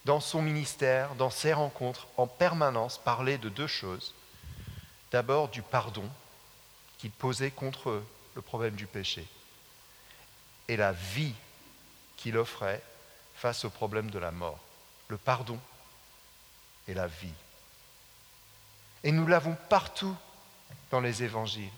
dans 0.05 0.21
son 0.21 0.43
ministère, 0.43 1.15
dans 1.15 1.31
ses 1.31 1.53
rencontres, 1.53 2.07
en 2.17 2.27
permanence 2.27 2.99
parlait 2.99 3.39
de 3.39 3.49
deux 3.49 3.67
choses. 3.67 4.15
D'abord 5.13 5.49
du 5.49 5.63
pardon 5.63 6.09
qu'il 6.99 7.11
posait 7.11 7.51
contre 7.51 8.03
le 8.35 8.43
problème 8.43 8.75
du 8.75 8.87
péché 8.87 9.27
et 10.69 10.77
la 10.77 10.93
vie 10.93 11.35
qu'il 12.17 12.37
offrait 12.37 12.83
face 13.35 13.65
au 13.65 13.71
problème 13.71 14.11
de 14.11 14.19
la 14.19 14.31
mort. 14.31 14.59
Le 15.09 15.17
pardon 15.17 15.59
et 16.87 16.95
la 16.95 17.07
vie. 17.07 17.33
Et 19.03 19.13
nous 19.13 19.27
l'avons 19.27 19.57
partout 19.69 20.15
dans 20.91 21.01
les 21.01 21.23
évangiles. 21.23 21.71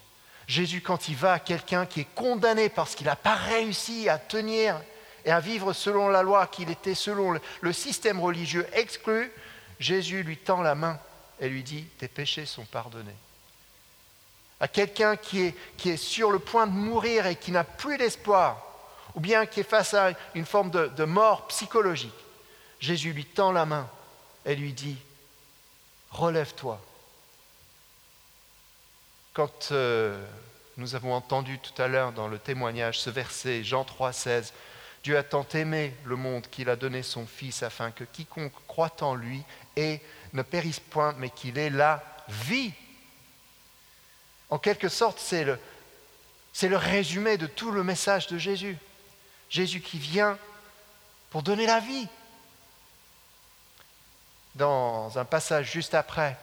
Jésus, 0.46 0.80
quand 0.80 1.08
il 1.08 1.16
va 1.16 1.34
à 1.34 1.38
quelqu'un 1.38 1.86
qui 1.86 2.00
est 2.00 2.14
condamné 2.14 2.68
parce 2.68 2.94
qu'il 2.94 3.06
n'a 3.06 3.16
pas 3.16 3.36
réussi 3.36 4.08
à 4.08 4.18
tenir 4.18 4.80
et 5.24 5.30
à 5.30 5.40
vivre 5.40 5.72
selon 5.72 6.08
la 6.08 6.22
loi, 6.22 6.46
qu'il 6.46 6.70
était 6.70 6.94
selon 6.94 7.38
le 7.60 7.72
système 7.72 8.20
religieux 8.20 8.66
exclu, 8.72 9.32
Jésus 9.78 10.22
lui 10.22 10.36
tend 10.36 10.62
la 10.62 10.74
main 10.74 10.98
et 11.40 11.48
lui 11.48 11.62
dit, 11.62 11.84
tes 11.98 12.08
péchés 12.08 12.46
sont 12.46 12.64
pardonnés. 12.64 13.16
À 14.60 14.68
quelqu'un 14.68 15.16
qui 15.16 15.42
est, 15.42 15.56
qui 15.76 15.90
est 15.90 15.96
sur 15.96 16.30
le 16.30 16.38
point 16.38 16.66
de 16.66 16.72
mourir 16.72 17.26
et 17.26 17.36
qui 17.36 17.50
n'a 17.50 17.64
plus 17.64 17.98
d'espoir, 17.98 18.64
ou 19.14 19.20
bien 19.20 19.44
qui 19.46 19.60
est 19.60 19.64
face 19.68 19.94
à 19.94 20.12
une 20.34 20.46
forme 20.46 20.70
de, 20.70 21.04
mort 21.04 21.48
psychologique, 21.48 22.14
Jésus 22.80 23.12
lui 23.12 23.24
tend 23.24 23.52
la 23.52 23.66
main 23.66 23.88
et 24.44 24.54
lui 24.54 24.72
dit, 24.72 24.96
relève-toi. 26.10 26.80
Quand 29.34 29.72
euh, 29.72 30.24
nous 30.76 30.94
avons 30.94 31.14
entendu 31.14 31.58
tout 31.58 31.80
à 31.80 31.88
l'heure 31.88 32.12
dans 32.12 32.28
le 32.28 32.38
témoignage 32.38 33.00
ce 33.00 33.10
verset, 33.10 33.64
Jean 33.64 33.84
3, 33.84 34.12
16, 34.12 34.52
Dieu 35.02 35.18
a 35.18 35.24
tant 35.24 35.46
aimé 35.54 35.94
le 36.04 36.14
monde 36.14 36.46
qu'il 36.48 36.70
a 36.70 36.76
donné 36.76 37.02
son 37.02 37.26
Fils 37.26 37.64
afin 37.64 37.90
que 37.90 38.04
quiconque 38.04 38.52
croit 38.68 38.94
en 39.00 39.14
lui 39.14 39.42
et 39.76 40.00
ne 40.32 40.42
périsse 40.42 40.78
point, 40.78 41.14
mais 41.18 41.30
qu'il 41.30 41.58
ait 41.58 41.70
la 41.70 42.02
vie. 42.28 42.72
En 44.48 44.58
quelque 44.58 44.88
sorte, 44.88 45.18
c'est 45.18 45.44
le, 45.44 46.76
résumé 46.76 47.36
de 47.36 47.46
tout 47.46 47.72
le 47.72 47.82
message 47.82 48.28
de 48.28 48.38
Jésus. 48.38 48.78
Jésus 49.50 49.80
qui 49.80 49.98
vient 49.98 50.38
pour 51.30 51.42
donner 51.42 51.66
la 51.66 51.80
vie. 51.80 52.06
Dans 54.54 55.18
un 55.18 55.24
passage 55.24 55.72
juste 55.72 55.94
après, 55.94 56.38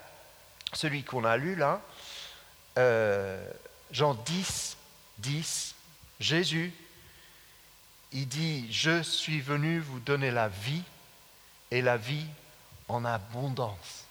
celui 0.74 1.04
qu'on 1.04 1.24
a 1.24 1.38
lu 1.38 1.56
là, 1.56 1.82
euh, 2.78 3.50
Jean 3.91 4.15
10, 4.15 4.76
10, 5.19 5.76
Jésus 6.19 6.74
il 8.12 8.28
dit, 8.28 8.72
je 8.72 9.02
suis 9.04 9.41
venu 9.41 9.80
vous 9.80 10.00
donner 10.00 10.32
la 10.32 10.48
vie 10.48 10.84
et 11.72 11.82
la 11.82 11.98
vie 11.98 12.26
en 12.88 13.06
abondance. 13.06 14.06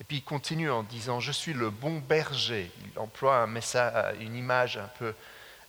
Et 0.00 0.04
puis 0.04 0.16
il 0.16 0.24
continue 0.24 0.70
en 0.70 0.82
disant, 0.82 1.20
je 1.20 1.30
suis 1.30 1.52
le 1.52 1.70
bon 1.70 2.00
berger. 2.00 2.70
Il 2.84 2.98
emploie 2.98 3.46
une 4.20 4.34
image 4.34 4.76
un 4.76 4.88
peu 4.98 5.14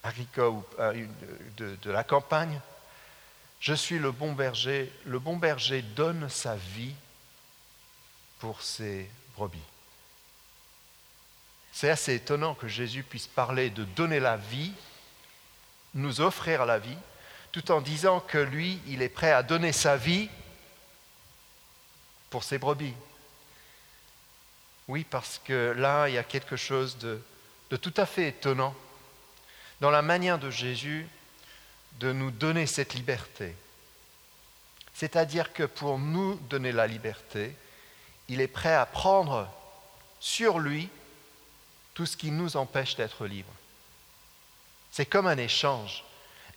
agricole 0.02 0.62
euh, 0.80 1.06
de, 1.58 1.78
de 1.82 1.91
la 1.91 2.04
campagne. 2.04 2.60
Je 3.60 3.73
suis 3.73 3.99
le 3.99 4.12
bon 4.12 4.34
berger. 4.34 4.91
Le 5.06 5.19
bon 5.19 5.38
berger 5.38 5.84
donne 5.84 6.30
sa 6.30 6.56
vie 6.56 6.95
pour 8.39 8.62
ses 8.62 9.10
brebis. 9.36 9.60
C'est 11.71 11.89
assez 11.89 12.15
étonnant 12.15 12.56
que 12.56 12.67
Jésus 12.67 13.04
puisse 13.04 13.28
parler 13.28 13.69
de 13.69 13.84
donner 13.84 14.19
la 14.19 14.38
vie 14.38 14.73
nous 15.93 16.21
offrir 16.21 16.65
la 16.65 16.79
vie, 16.79 16.97
tout 17.51 17.71
en 17.71 17.82
disant 17.82 18.19
que 18.19 18.38
lui, 18.38 18.79
il 18.88 19.01
est 19.01 19.10
prêt 19.10 19.32
à 19.32 19.43
donner 19.43 19.71
sa 19.71 19.95
vie 19.95 20.29
pour 22.29 22.43
ses 22.43 22.58
brebis. 22.58 22.95
Oui, 24.88 25.06
parce 25.10 25.39
que 25.43 25.73
là, 25.77 26.08
il 26.10 26.15
y 26.15 26.17
a 26.17 26.23
quelque 26.23 26.56
chose 26.56 26.97
de, 26.97 27.21
tout 27.77 27.93
à 27.95 28.06
fait 28.06 28.29
étonnant 28.29 28.75
dans 29.82 29.91
la 29.91 30.01
manière 30.01 30.39
de 30.39 30.49
Jésus 30.49 31.08
de 31.99 32.12
nous 32.12 32.32
donner 32.32 32.65
cette 32.65 32.93
liberté. 32.93 33.56
C'est-à-dire 34.93 35.53
que 35.53 35.63
pour 35.63 35.99
nous 35.99 36.36
donner 36.49 36.71
la 36.71 36.88
liberté, 36.88 37.56
il 38.29 38.41
est 38.41 38.47
prêt 38.47 38.73
à 38.73 38.86
prendre 38.86 39.49
sur 40.19 40.60
lui 40.60 40.89
tout 41.93 42.06
ce 42.06 42.17
qui 42.17 42.32
nous 42.32 42.58
empêche 42.58 42.95
d'être 42.95 43.25
libres. 43.25 43.53
C'est 44.93 45.08
comme 45.08 45.25
un 45.25 45.39
échange. 45.39 46.03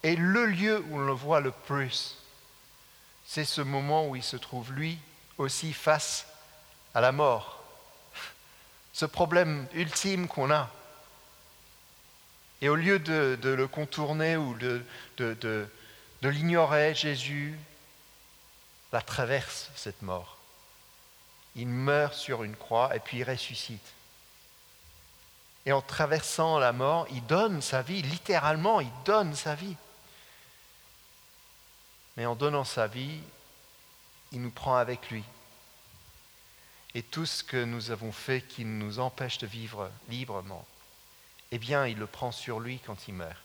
Et 0.03 0.15
le 0.15 0.45
lieu 0.45 0.85
où 0.91 0.99
on 0.99 1.07
le 1.07 1.13
voit 1.15 1.41
le 1.41 1.53
plus, 1.53 2.19
c'est 3.25 3.47
ce 3.47 3.63
moment 3.63 4.09
où 4.09 4.15
il 4.15 4.23
se 4.23 4.37
trouve 4.37 4.75
lui 4.75 4.99
aussi 5.39 5.73
face 5.73 6.27
à 6.95 7.01
la 7.01 7.13
mort. 7.13 7.65
Ce 8.93 9.07
problème 9.07 9.67
ultime 9.73 10.29
qu'on 10.29 10.51
a. 10.51 10.71
Et 12.61 12.69
au 12.69 12.77
lieu 12.77 12.99
de, 12.99 13.39
le 13.43 13.69
contourner 13.69 14.37
ou 14.37 14.55
de, 14.55 15.69
l'ignorer, 16.23 16.95
Jésus 16.95 17.59
la 18.93 19.01
traverse, 19.01 19.71
cette 19.77 20.03
mort. 20.03 20.37
Il 21.55 21.69
meurt 21.69 22.13
sur 22.13 22.45
une 22.45 22.55
croix 22.55 22.95
et 22.95 23.01
puis 23.01 23.21
il 23.21 23.25
ressuscite. 23.25 23.96
Et 25.67 25.73
en 25.73 25.83
traversant 25.83 26.61
la 26.61 26.73
mort, 26.73 27.07
il 27.11 27.27
donne 27.27 27.61
sa 27.61 27.83
vie, 27.83 28.01
littéralement, 28.01 28.81
il 28.81 28.91
donne 29.05 29.35
sa 29.35 29.57
vie. 29.57 29.77
Mais 32.17 32.25
en 32.25 32.37
donnant 32.37 32.65
sa 32.65 32.87
vie, 32.87 33.21
il 34.31 34.41
nous 34.41 34.53
prend 34.53 34.77
avec 34.77 35.11
lui. 35.11 35.25
Et 36.95 37.03
tout 37.03 37.27
ce 37.27 37.43
que 37.43 37.63
nous 37.63 37.91
avons 37.91 38.13
fait 38.13 38.43
qui 38.43 38.65
nous 38.65 39.01
empêche 39.01 39.39
de 39.39 39.47
vivre 39.47 39.91
librement, 40.09 40.65
eh 41.51 41.59
bien, 41.59 41.85
il 41.87 41.99
le 41.99 42.07
prend 42.07 42.31
sur 42.31 42.61
lui 42.61 42.79
quand 42.87 43.09
il 43.09 43.15
meurt. 43.15 43.43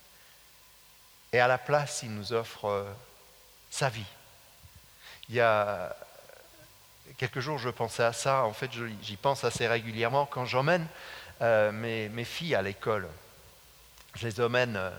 Et 1.34 1.40
à 1.40 1.48
la 1.48 1.58
place, 1.58 2.02
il 2.04 2.14
nous 2.14 2.34
offre 2.34 2.66
euh, 2.66 2.94
sa 3.72 3.90
vie. 3.90 4.06
Il 5.28 5.36
y 5.36 5.42
a 5.42 5.96
quelques 7.18 7.40
jours, 7.40 7.58
je 7.58 7.70
pensais 7.70 8.04
à 8.04 8.14
ça. 8.14 8.44
En 8.44 8.54
fait, 8.54 8.70
j'y 9.02 9.16
pense 9.16 9.44
assez 9.44 9.68
régulièrement 9.68 10.26
quand 10.26 10.46
j'emmène 10.46 10.88
euh, 11.42 11.72
mes, 11.72 12.24
filles 12.24 12.56
à 12.56 12.62
l'école. 12.62 13.08
Je 14.16 14.28
les 14.28 14.42
emmène 14.42 14.76
euh, 14.78 14.92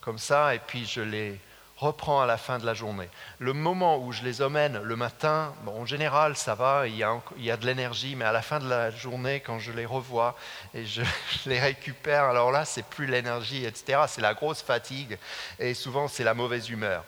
comme 0.00 0.18
ça 0.18 0.54
et 0.54 0.58
puis 0.58 0.84
je 0.84 1.00
les 1.00 1.40
reprends 1.76 2.20
à 2.20 2.26
la 2.26 2.36
fin 2.36 2.58
de 2.58 2.66
la 2.66 2.74
journée. 2.74 3.08
Le 3.38 3.52
moment 3.52 3.98
où 3.98 4.12
je 4.12 4.22
les 4.22 4.42
emmène 4.42 4.80
le 4.82 4.96
matin, 4.96 5.54
bon, 5.62 5.82
en 5.82 5.86
général, 5.86 6.36
ça 6.36 6.54
va, 6.54 6.86
il 6.86 6.96
y 6.96 7.02
a, 7.02 7.18
il 7.36 7.44
y 7.44 7.50
a 7.50 7.56
de 7.56 7.66
l'énergie, 7.66 8.14
mais 8.16 8.24
à 8.24 8.32
la 8.32 8.42
fin 8.42 8.58
de 8.58 8.68
la 8.68 8.90
journée, 8.90 9.40
quand 9.40 9.58
je 9.58 9.72
les 9.72 9.86
revois 9.86 10.36
et 10.74 10.84
je, 10.84 11.02
les 11.46 11.60
récupère, 11.60 12.24
alors 12.24 12.50
là, 12.50 12.64
c'est 12.64 12.84
plus 12.84 13.06
l'énergie, 13.06 13.64
etc. 13.64 14.02
C'est 14.08 14.22
la 14.22 14.34
grosse 14.34 14.62
fatigue 14.62 15.18
et 15.58 15.74
souvent, 15.74 16.08
c'est 16.08 16.24
la 16.24 16.34
mauvaise 16.34 16.68
humeur. 16.68 17.04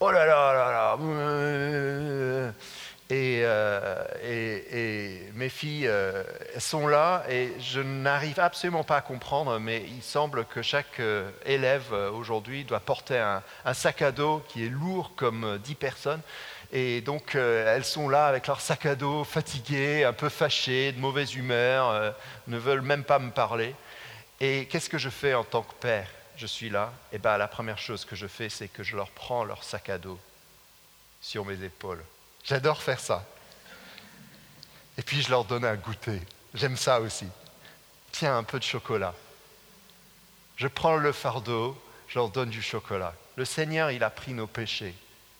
Oh 0.00 0.12
là 0.12 0.26
là 0.26 0.52
là 0.52 0.96
là 0.96 2.52
euh, 3.10 4.04
et, 4.22 5.22
mes 5.34 5.48
filles 5.48 5.86
euh, 5.86 6.22
sont 6.58 6.86
là 6.86 7.24
et 7.30 7.52
je 7.58 7.80
n'arrive 7.80 8.38
absolument 8.38 8.84
pas 8.84 8.96
à 8.96 9.00
comprendre, 9.00 9.58
mais 9.58 9.84
il 9.88 10.02
semble 10.02 10.44
que 10.44 10.60
chaque 10.60 11.00
euh, 11.00 11.30
élève 11.46 11.92
aujourd'hui 11.92 12.64
doit 12.64 12.80
porter 12.80 13.18
un, 13.18 13.74
sac 13.74 14.02
à 14.02 14.12
dos 14.12 14.42
qui 14.48 14.66
est 14.66 14.68
lourd 14.68 15.12
comme 15.16 15.58
10 15.58 15.74
personnes. 15.76 16.20
Et 16.70 17.00
donc 17.00 17.34
elles 17.34 17.84
sont 17.84 18.10
là 18.10 18.26
avec 18.26 18.46
leur 18.46 18.60
sac 18.60 18.84
à 18.84 18.94
dos, 18.94 19.24
fatiguées, 19.24 20.04
un 20.04 20.12
peu 20.12 20.28
fâchées, 20.28 20.92
de 20.92 21.00
mauvaise 21.00 21.34
humeur, 21.34 22.14
ne 22.46 22.58
veulent 22.58 22.82
même 22.82 23.04
pas 23.04 23.18
me 23.18 23.30
parler. 23.30 23.74
Et 24.40 24.66
qu'est-ce 24.66 24.90
que 24.90 24.98
je 24.98 25.08
fais 25.08 25.32
en 25.32 25.44
tant 25.44 25.62
que 25.62 25.72
père? 25.80 26.08
Je 26.36 26.46
suis 26.46 26.68
là. 26.68 26.92
Et 27.10 27.18
bien 27.18 27.38
la 27.38 27.48
première 27.48 27.78
chose 27.78 28.04
que 28.04 28.16
je 28.16 28.26
fais, 28.26 28.50
c'est 28.50 28.68
que 28.68 28.82
je 28.82 28.96
leur 28.96 29.08
prends 29.08 29.44
leur 29.44 29.64
sac 29.64 29.88
à 29.88 29.96
dos 29.96 30.18
sur 31.22 31.46
mes 31.46 31.62
épaules 31.64 32.04
J'adore 32.44 32.82
faire 32.82 33.00
ça. 33.00 33.24
Et 34.96 35.02
puis 35.02 35.22
je 35.22 35.30
leur 35.30 35.44
donne 35.44 35.64
un 35.64 35.76
goûter. 35.76 36.20
J'aime 36.54 36.76
ça 36.76 37.00
aussi. 37.00 37.26
Tiens, 38.12 38.36
un 38.36 38.42
peu 38.42 38.58
de 38.58 38.64
chocolat. 38.64 39.14
Je 40.56 40.66
prends 40.66 40.96
le 40.96 41.12
fardeau, 41.12 41.80
je 42.08 42.18
leur 42.18 42.30
donne 42.30 42.50
du 42.50 42.62
chocolat. 42.62 43.14
Le 43.36 43.44
Seigneur, 43.44 43.90
il 43.90 44.02
a 44.02 44.10
pris 44.10 44.32
nos 44.32 44.48
péchés 44.48 44.94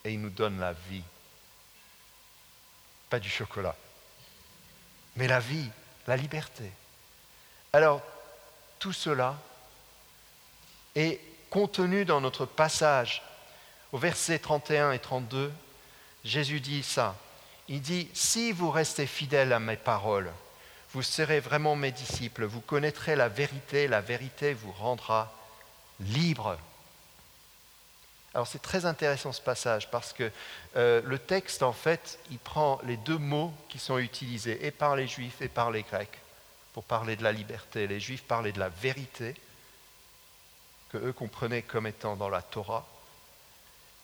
et 0.05 0.13
il 0.13 0.21
nous 0.21 0.31
donne 0.31 0.61
la 0.61 0.73
vie. 0.73 1.03
Pas 3.11 3.19
du 3.19 3.29
chocolat, 3.29 3.75
mais 5.17 5.27
la 5.27 5.41
vie, 5.41 5.69
la 6.07 6.17
liberté. 6.17 6.71
Alors, 7.73 8.03
tout 8.79 8.93
cela 8.93 9.37
est 10.95 11.21
contenu 11.51 12.05
dans 12.05 12.21
notre 12.21 12.47
passage 12.47 13.23
au 13.93 13.99
verset 13.99 14.39
31 14.39 14.93
et 14.93 14.99
32 14.99 15.53
Jésus 16.29 16.61
dit 16.61 16.83
ça. 16.83 17.17
Il 17.69 17.81
dit, 17.81 18.09
si 18.13 18.53
vous 18.53 18.71
restez 18.71 19.07
fidèles 19.07 19.53
à 19.53 19.59
mes 19.59 19.77
paroles, 19.77 20.31
vous 20.93 21.03
serez 21.03 21.41
vraiment 21.41 21.75
mes 21.75 21.91
disciples, 21.91 22.45
vous 22.45 22.61
connaîtrez 22.61 23.17
la 23.17 23.29
vérité, 23.29 23.89
la 23.89 24.01
vérité 24.01 24.55
vous 24.55 24.73
rendra 24.73 25.33
libre. 26.01 26.59
Alors 28.35 28.47
c'est 28.47 28.63
très 28.63 28.85
intéressant 28.85 29.33
ce 29.33 29.41
passage 29.41 29.91
parce 29.91 30.13
que 30.13 30.31
euh, 30.77 31.01
le 31.05 31.19
texte, 31.19 31.63
en 31.63 31.73
fait, 31.73 32.19
il 32.31 32.39
prend 32.39 32.79
les 32.85 32.97
deux 32.99 33.19
mots 33.19 33.53
qui 33.69 33.79
sont 33.79 33.99
utilisés, 33.99 34.67
et 34.67 34.71
par 34.71 34.97
les 34.97 35.09
juifs 35.09 35.41
et 35.41 35.49
par 35.49 35.71
les 35.71 35.83
grecs, 35.83 36.19
pour 36.75 36.85
parler 36.85 37.17
de 37.17 37.23
la 37.23 37.33
liberté. 37.33 37.87
Les 37.87 38.01
juifs 38.01 38.23
parlaient 38.23 38.53
de 38.53 38.61
la 38.61 38.69
vérité, 38.69 39.35
que 40.91 40.99
eux 40.99 41.13
comprenaient 41.13 41.63
comme 41.63 41.87
étant 41.87 42.17
dans 42.17 42.29
la 42.29 42.43
Torah, 42.43 42.87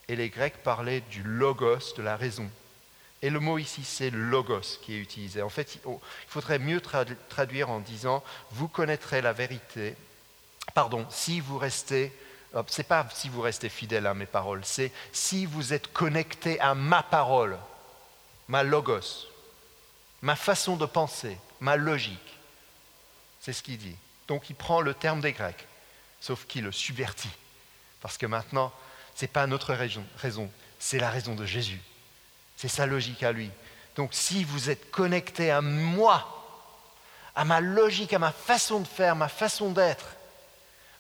et 0.09 0.17
les 0.17 0.29
Grecs 0.29 0.63
parlaient 0.63 1.03
du 1.03 1.23
logos, 1.23 1.95
de 1.97 2.03
la 2.03 2.17
raison. 2.17 2.51
Et 3.23 3.31
le 3.31 3.41
mot 3.41 3.57
ici, 3.57 3.85
c'est 3.85 4.11
logos 4.11 4.79
qui 4.83 4.95
est 4.95 4.99
utilisé. 4.99 5.41
En 5.41 5.49
fait, 5.49 5.77
il 5.77 5.81
faudrait 6.29 6.59
mieux 6.59 6.83
traduire 7.29 7.71
en 7.71 7.81
disant 7.81 8.23
vous 8.51 8.69
connaîtrez 8.69 9.23
la 9.23 9.33
vérité. 9.33 9.97
Pardon, 10.75 11.07
si 11.11 11.41
vous 11.41 11.57
restez, 11.57 12.13
c'est 12.69 12.87
pas 12.87 13.09
si 13.15 13.29
vous 13.29 13.41
restez 13.41 13.69
fidèle 13.69 14.07
à 14.07 14.15
mes 14.15 14.27
paroles, 14.27 14.63
c'est 14.65 14.93
si 15.13 15.47
vous 15.47 15.73
êtes 15.73 15.93
connecté 15.93 16.61
à 16.61 16.75
ma 16.75 17.03
parole, 17.03 17.59
ma 18.49 18.63
logos, 18.63 19.27
ma 20.21 20.37
façon 20.37 20.77
de 20.77 20.87
penser, 20.87 21.39
ma 21.61 21.77
logique. 21.77 22.39
C'est 23.41 23.53
ce 23.53 23.63
qu'il 23.63 23.79
dit. 23.79 23.97
Donc 24.29 24.51
il 24.51 24.57
prend 24.57 24.81
le 24.81 24.95
terme 24.95 25.21
des 25.21 25.33
Grecs, 25.33 25.67
sauf 26.21 26.47
qu'il 26.47 26.65
le 26.65 26.73
subvertit. 26.73 27.31
Parce 28.01 28.19
que 28.19 28.27
maintenant, 28.27 28.73
ce 29.15 29.23
n'est 29.23 29.29
pas 29.29 29.47
notre 29.47 29.75
raison, 29.75 30.51
c'est 30.79 30.99
la 30.99 31.11
raison 31.11 31.35
de 31.35 31.47
Jésus. 31.47 31.81
C'est 32.57 32.69
sa 32.69 32.87
logique 32.87 33.23
à 33.23 33.33
lui. 33.33 33.51
Donc 33.97 34.11
si 34.13 34.45
vous 34.45 34.71
êtes 34.71 34.91
connecté 34.91 35.51
à 35.51 35.61
moi, 35.61 36.31
à 37.35 37.45
ma 37.45 37.61
logique, 37.61 38.13
à 38.13 38.19
ma 38.19 38.33
façon 38.33 38.81
de 38.81 38.87
faire, 38.87 39.17
ma 39.17 39.29
façon 39.29 39.71
d'être, 39.71 40.17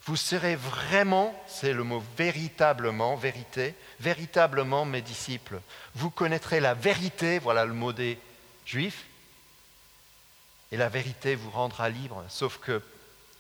vous 0.07 0.17
serez 0.17 0.57
vraiment, 0.57 1.35
c'est 1.47 1.73
le 1.73 1.83
mot 1.83 2.03
véritablement, 2.17 3.17
vérité, 3.17 3.75
véritablement 4.01 4.85
mes 4.85 5.01
disciples. 5.01 5.61
Vous 5.95 6.11
connaîtrez 6.11 6.61
la 6.61 6.75
vérité, 6.75 7.39
voilà 7.39 7.65
le 7.65 7.73
mot 7.73 7.93
des 7.93 8.19
juifs, 8.67 9.07
et 10.73 10.77
la 10.77 10.89
vérité 10.89 11.35
vous 11.35 11.51
rendra 11.51 11.89
libre. 11.89 12.23
Sauf 12.29 12.59
que 12.59 12.83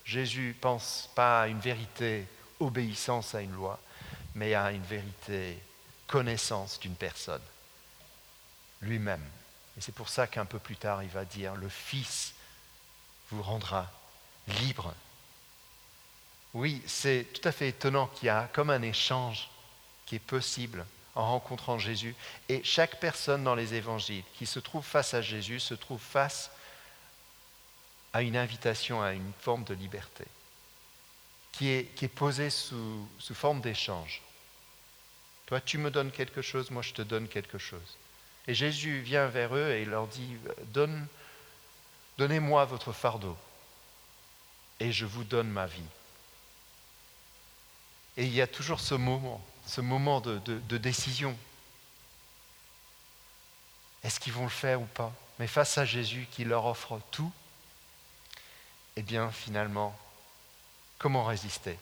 Jésus 0.04 0.56
pense 0.58 1.10
pas 1.14 1.42
à 1.42 1.48
une 1.48 1.60
vérité 1.60 2.26
obéissance 2.60 3.34
à 3.34 3.42
une 3.42 3.52
loi, 3.52 3.78
mais 4.34 4.54
à 4.54 4.72
une 4.72 4.82
vérité, 4.82 5.58
connaissance 6.06 6.78
d'une 6.80 6.94
personne, 6.94 7.42
lui-même. 8.82 9.24
Et 9.76 9.80
c'est 9.80 9.94
pour 9.94 10.08
ça 10.08 10.26
qu'un 10.26 10.44
peu 10.44 10.58
plus 10.58 10.76
tard, 10.76 11.02
il 11.02 11.08
va 11.08 11.24
dire, 11.24 11.54
le 11.56 11.68
Fils 11.68 12.34
vous 13.30 13.42
rendra 13.42 13.90
libre. 14.60 14.94
Oui, 16.52 16.82
c'est 16.86 17.26
tout 17.32 17.48
à 17.48 17.52
fait 17.52 17.68
étonnant 17.68 18.06
qu'il 18.06 18.26
y 18.26 18.30
a 18.30 18.48
comme 18.52 18.70
un 18.70 18.82
échange 18.82 19.50
qui 20.06 20.16
est 20.16 20.20
possible 20.20 20.86
en 21.14 21.26
rencontrant 21.26 21.78
Jésus. 21.78 22.14
Et 22.48 22.62
chaque 22.62 23.00
personne 23.00 23.44
dans 23.44 23.54
les 23.54 23.74
évangiles 23.74 24.24
qui 24.34 24.46
se 24.46 24.60
trouve 24.60 24.84
face 24.84 25.14
à 25.14 25.22
Jésus 25.22 25.60
se 25.60 25.74
trouve 25.74 26.00
face 26.00 26.50
à 28.12 28.22
une 28.22 28.36
invitation 28.36 29.02
à 29.02 29.12
une 29.12 29.32
forme 29.40 29.64
de 29.64 29.74
liberté 29.74 30.24
qui 31.50 31.68
est, 31.68 32.08
posée 32.08 32.50
sous 32.50 33.08
forme 33.32 33.60
d'échange. 33.60 34.22
Toi, 35.46 35.60
tu 35.60 35.78
me 35.78 35.90
donnes 35.90 36.10
quelque 36.10 36.42
chose, 36.42 36.70
moi 36.70 36.82
je 36.82 36.92
te 36.92 37.02
donne 37.02 37.28
quelque 37.28 37.58
chose. 37.58 37.96
Et 38.46 38.54
Jésus 38.54 39.00
vient 39.00 39.26
vers 39.26 39.54
eux 39.54 39.70
et 39.72 39.82
il 39.82 39.90
leur 39.90 40.06
dit, 40.06 40.36
donne, 40.66 41.06
donnez-moi 42.18 42.64
votre 42.64 42.92
fardeau 42.92 43.36
et 44.80 44.92
je 44.92 45.06
vous 45.06 45.24
donne 45.24 45.48
ma 45.48 45.66
vie. 45.66 45.82
Et 48.16 48.24
il 48.24 48.34
y 48.34 48.42
a 48.42 48.46
toujours 48.46 48.80
ce 48.80 48.94
moment, 48.94 49.44
ce 49.66 49.80
moment 49.80 50.20
de 50.20 50.78
décision. 50.78 51.36
Est-ce 54.02 54.20
qu'ils 54.20 54.34
vont 54.34 54.44
le 54.44 54.50
faire 54.50 54.80
ou 54.80 54.86
pas? 54.86 55.12
Mais 55.38 55.46
face 55.46 55.78
à 55.78 55.84
Jésus 55.84 56.28
qui 56.30 56.44
leur 56.44 56.66
offre 56.66 57.00
tout, 57.10 57.32
eh 58.96 59.02
bien 59.02 59.30
finalement, 59.30 59.98
comment 60.98 61.24
résister? 61.24 61.78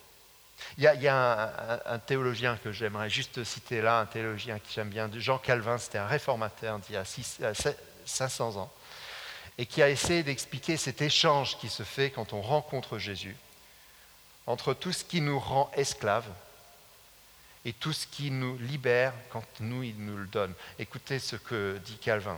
Il 0.77 0.83
y 0.83 1.07
a, 1.07 1.81
un, 1.85 1.99
théologien 1.99 2.57
que 2.57 2.71
j'aimerais 2.71 3.09
juste 3.09 3.43
citer 3.43 3.81
là, 3.81 3.99
un 3.99 4.05
théologien 4.05 4.59
que 4.59 4.65
j'aime 4.73 4.89
bien, 4.89 5.09
Jean 5.13 5.37
Calvin, 5.37 5.77
c'était 5.77 5.97
un 5.97 6.07
réformateur 6.07 6.79
d'il 6.79 6.95
y 6.95 6.97
a 6.97 7.05
500 8.05 8.57
ans, 8.57 8.71
et 9.57 9.65
qui 9.65 9.81
a 9.81 9.89
essayé 9.89 10.23
d'expliquer 10.23 10.77
cet 10.77 11.01
échange 11.01 11.57
qui 11.57 11.69
se 11.69 11.83
fait 11.83 12.09
quand 12.09 12.33
on 12.33 12.41
rencontre 12.41 12.97
Jésus, 12.97 13.35
entre 14.47 14.73
tout 14.73 14.91
ce 14.91 15.03
qui 15.03 15.21
nous 15.21 15.39
rend 15.39 15.71
esclaves 15.75 16.29
et 17.65 17.71
tout 17.71 17.93
ce 17.93 18.07
qui 18.07 18.29
nous 18.29 18.57
libère 18.57 19.13
quand 19.29 19.45
nous, 19.61 19.83
il 19.83 19.95
nous 19.97 20.17
le 20.17 20.25
donne. 20.25 20.53
Écoutez 20.79 21.19
ce 21.19 21.37
que 21.37 21.79
dit 21.85 21.97
Calvin. 21.97 22.37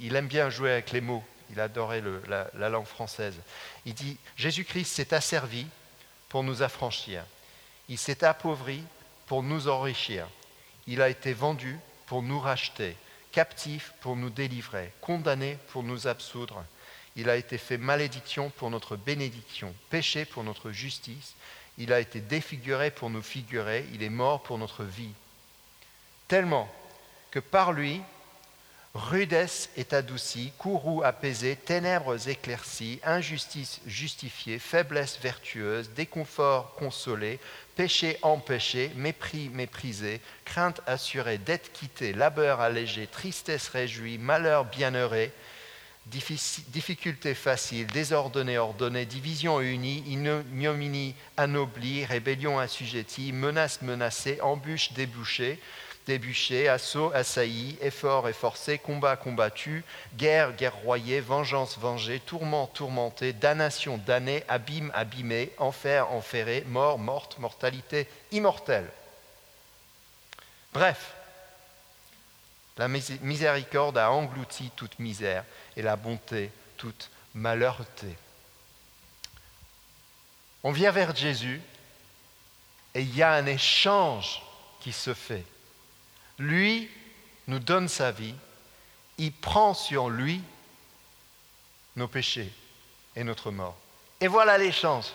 Il, 0.00 0.16
aime 0.16 0.26
bien 0.26 0.50
jouer 0.50 0.72
avec 0.72 0.90
les 0.90 1.00
mots, 1.00 1.22
il 1.50 1.60
adorait 1.60 2.02
la 2.26 2.68
langue 2.68 2.86
française. 2.86 3.36
Il 3.84 3.94
dit, 3.94 4.18
Jésus-Christ 4.36 4.86
s'est 4.86 5.14
asservi 5.14 5.66
pour 6.28 6.42
nous 6.42 6.62
affranchir. 6.62 7.22
Il 7.88 7.98
s'est 7.98 8.24
appauvri 8.24 8.82
pour 9.26 9.42
nous 9.42 9.68
enrichir. 9.68 10.28
Il 10.86 11.02
a 11.02 11.08
été 11.08 11.32
vendu 11.32 11.78
pour 12.06 12.22
nous 12.22 12.40
racheter, 12.40 12.96
captif 13.32 13.92
pour 14.00 14.16
nous 14.16 14.30
délivrer, 14.30 14.92
condamné 15.00 15.58
pour 15.68 15.82
nous 15.82 16.06
absoudre. 16.06 16.64
Il 17.16 17.30
a 17.30 17.36
été 17.36 17.58
fait 17.58 17.78
malédiction 17.78 18.50
pour 18.50 18.70
notre 18.70 18.96
bénédiction, 18.96 19.74
péché 19.90 20.24
pour 20.24 20.44
notre 20.44 20.70
justice. 20.70 21.34
Il 21.78 21.92
a 21.92 22.00
été 22.00 22.20
défiguré 22.20 22.90
pour 22.90 23.10
nous 23.10 23.22
figurer. 23.22 23.86
Il 23.94 24.02
est 24.02 24.10
mort 24.10 24.42
pour 24.42 24.58
notre 24.58 24.84
vie. 24.84 25.12
Tellement 26.28 26.68
que 27.30 27.38
par 27.38 27.72
lui, 27.72 28.02
rudesse 28.96 29.68
est 29.76 29.92
adoucie, 29.92 30.52
courroux 30.58 31.02
apaisé, 31.04 31.54
ténèbres 31.54 32.28
éclaircies, 32.28 33.00
injustice 33.04 33.80
justifiée, 33.86 34.58
faiblesse 34.58 35.18
vertueuse, 35.22 35.90
déconfort 35.90 36.74
consolé, 36.74 37.38
péché 37.76 38.18
empêché, 38.22 38.90
mépris 38.96 39.50
méprisé, 39.50 40.20
crainte 40.44 40.80
assurée, 40.86 41.38
dette 41.38 41.72
quittée, 41.72 42.12
labeur 42.12 42.60
allégé, 42.60 43.06
tristesse 43.06 43.68
réjouie, 43.68 44.18
malheur 44.18 44.64
bienheuré, 44.64 45.32
difficulté 46.06 47.34
facile, 47.34 47.86
désordonnée 47.88 48.58
ordonnée, 48.58 49.06
division 49.06 49.60
unie, 49.60 50.04
ignominie 50.06 51.14
anoblie, 51.36 52.04
rébellion 52.04 52.58
assujettie, 52.58 53.32
menace 53.32 53.82
menacée, 53.82 54.40
embûche 54.40 54.92
débouchée, 54.92 55.60
débûché, 56.06 56.68
assaut, 56.68 57.10
assailli, 57.14 57.76
effort 57.80 58.28
efforcé, 58.28 58.78
combat 58.78 59.16
combattu, 59.16 59.84
guerre 60.14 60.52
guerroyée, 60.54 61.20
vengeance 61.20 61.78
vengée, 61.78 62.20
tourment 62.20 62.68
tourmenté, 62.68 63.32
damnation 63.32 63.98
damnée, 63.98 64.44
abîme 64.48 64.90
abîmé, 64.94 65.50
enfer 65.58 66.10
enferré, 66.12 66.64
mort 66.68 66.98
morte, 66.98 67.38
mortalité 67.38 68.08
immortelle. 68.30 68.88
Bref, 70.72 71.14
la 72.78 72.88
miséricorde 72.88 73.98
a 73.98 74.10
englouti 74.10 74.70
toute 74.76 74.98
misère 74.98 75.44
et 75.76 75.82
la 75.82 75.96
bonté 75.96 76.50
toute 76.76 77.10
malheureté. 77.34 78.16
On 80.62 80.72
vient 80.72 80.90
vers 80.90 81.14
Jésus 81.16 81.60
et 82.94 83.02
il 83.02 83.16
y 83.16 83.22
a 83.22 83.32
un 83.32 83.46
échange 83.46 84.42
qui 84.80 84.92
se 84.92 85.14
fait 85.14 85.44
lui 86.38 86.90
nous 87.46 87.58
donne 87.58 87.88
sa 87.88 88.10
vie, 88.10 88.34
il 89.18 89.32
prend 89.32 89.74
sur 89.74 90.08
lui 90.08 90.42
nos 91.96 92.08
péchés 92.08 92.52
et 93.14 93.24
notre 93.24 93.50
mort. 93.50 93.76
Et 94.20 94.28
voilà 94.28 94.58
l'échange. 94.58 95.06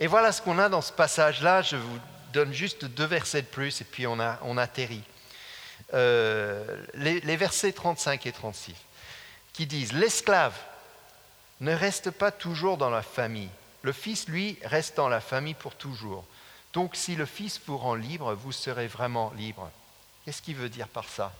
Et 0.00 0.06
voilà 0.06 0.32
ce 0.32 0.40
qu'on 0.42 0.58
a 0.58 0.68
dans 0.68 0.82
ce 0.82 0.92
passage-là. 0.92 1.62
Je 1.62 1.76
vous 1.76 1.98
donne 2.32 2.52
juste 2.52 2.84
deux 2.84 3.04
versets 3.04 3.42
de 3.42 3.46
plus 3.46 3.80
et 3.80 3.84
puis 3.84 4.06
on, 4.06 4.18
atterrit. 4.56 5.02
Euh, 5.94 6.84
les, 6.94 7.20
les 7.20 7.36
versets 7.36 7.72
35 7.72 8.26
et 8.26 8.32
36 8.32 8.74
qui 9.52 9.66
disent, 9.66 9.92
l'esclave 9.92 10.54
ne 11.60 11.74
reste 11.74 12.10
pas 12.10 12.30
toujours 12.30 12.76
dans 12.76 12.90
la 12.90 13.02
famille. 13.02 13.50
Le 13.82 13.92
Fils, 13.92 14.28
lui, 14.28 14.58
reste 14.62 14.96
dans 14.96 15.08
la 15.08 15.20
famille 15.20 15.54
pour 15.54 15.74
toujours. 15.74 16.24
Donc 16.72 16.94
si 16.94 17.16
le 17.16 17.26
Fils 17.26 17.60
vous 17.66 17.78
rend 17.78 17.94
libre, 17.94 18.34
vous 18.34 18.52
serez 18.52 18.86
vraiment 18.86 19.32
libre. 19.36 19.70
Qu'est-ce 20.28 20.42
qu'il 20.42 20.56
veut 20.56 20.68
dire 20.68 20.88
par 20.88 21.08
ça? 21.08 21.32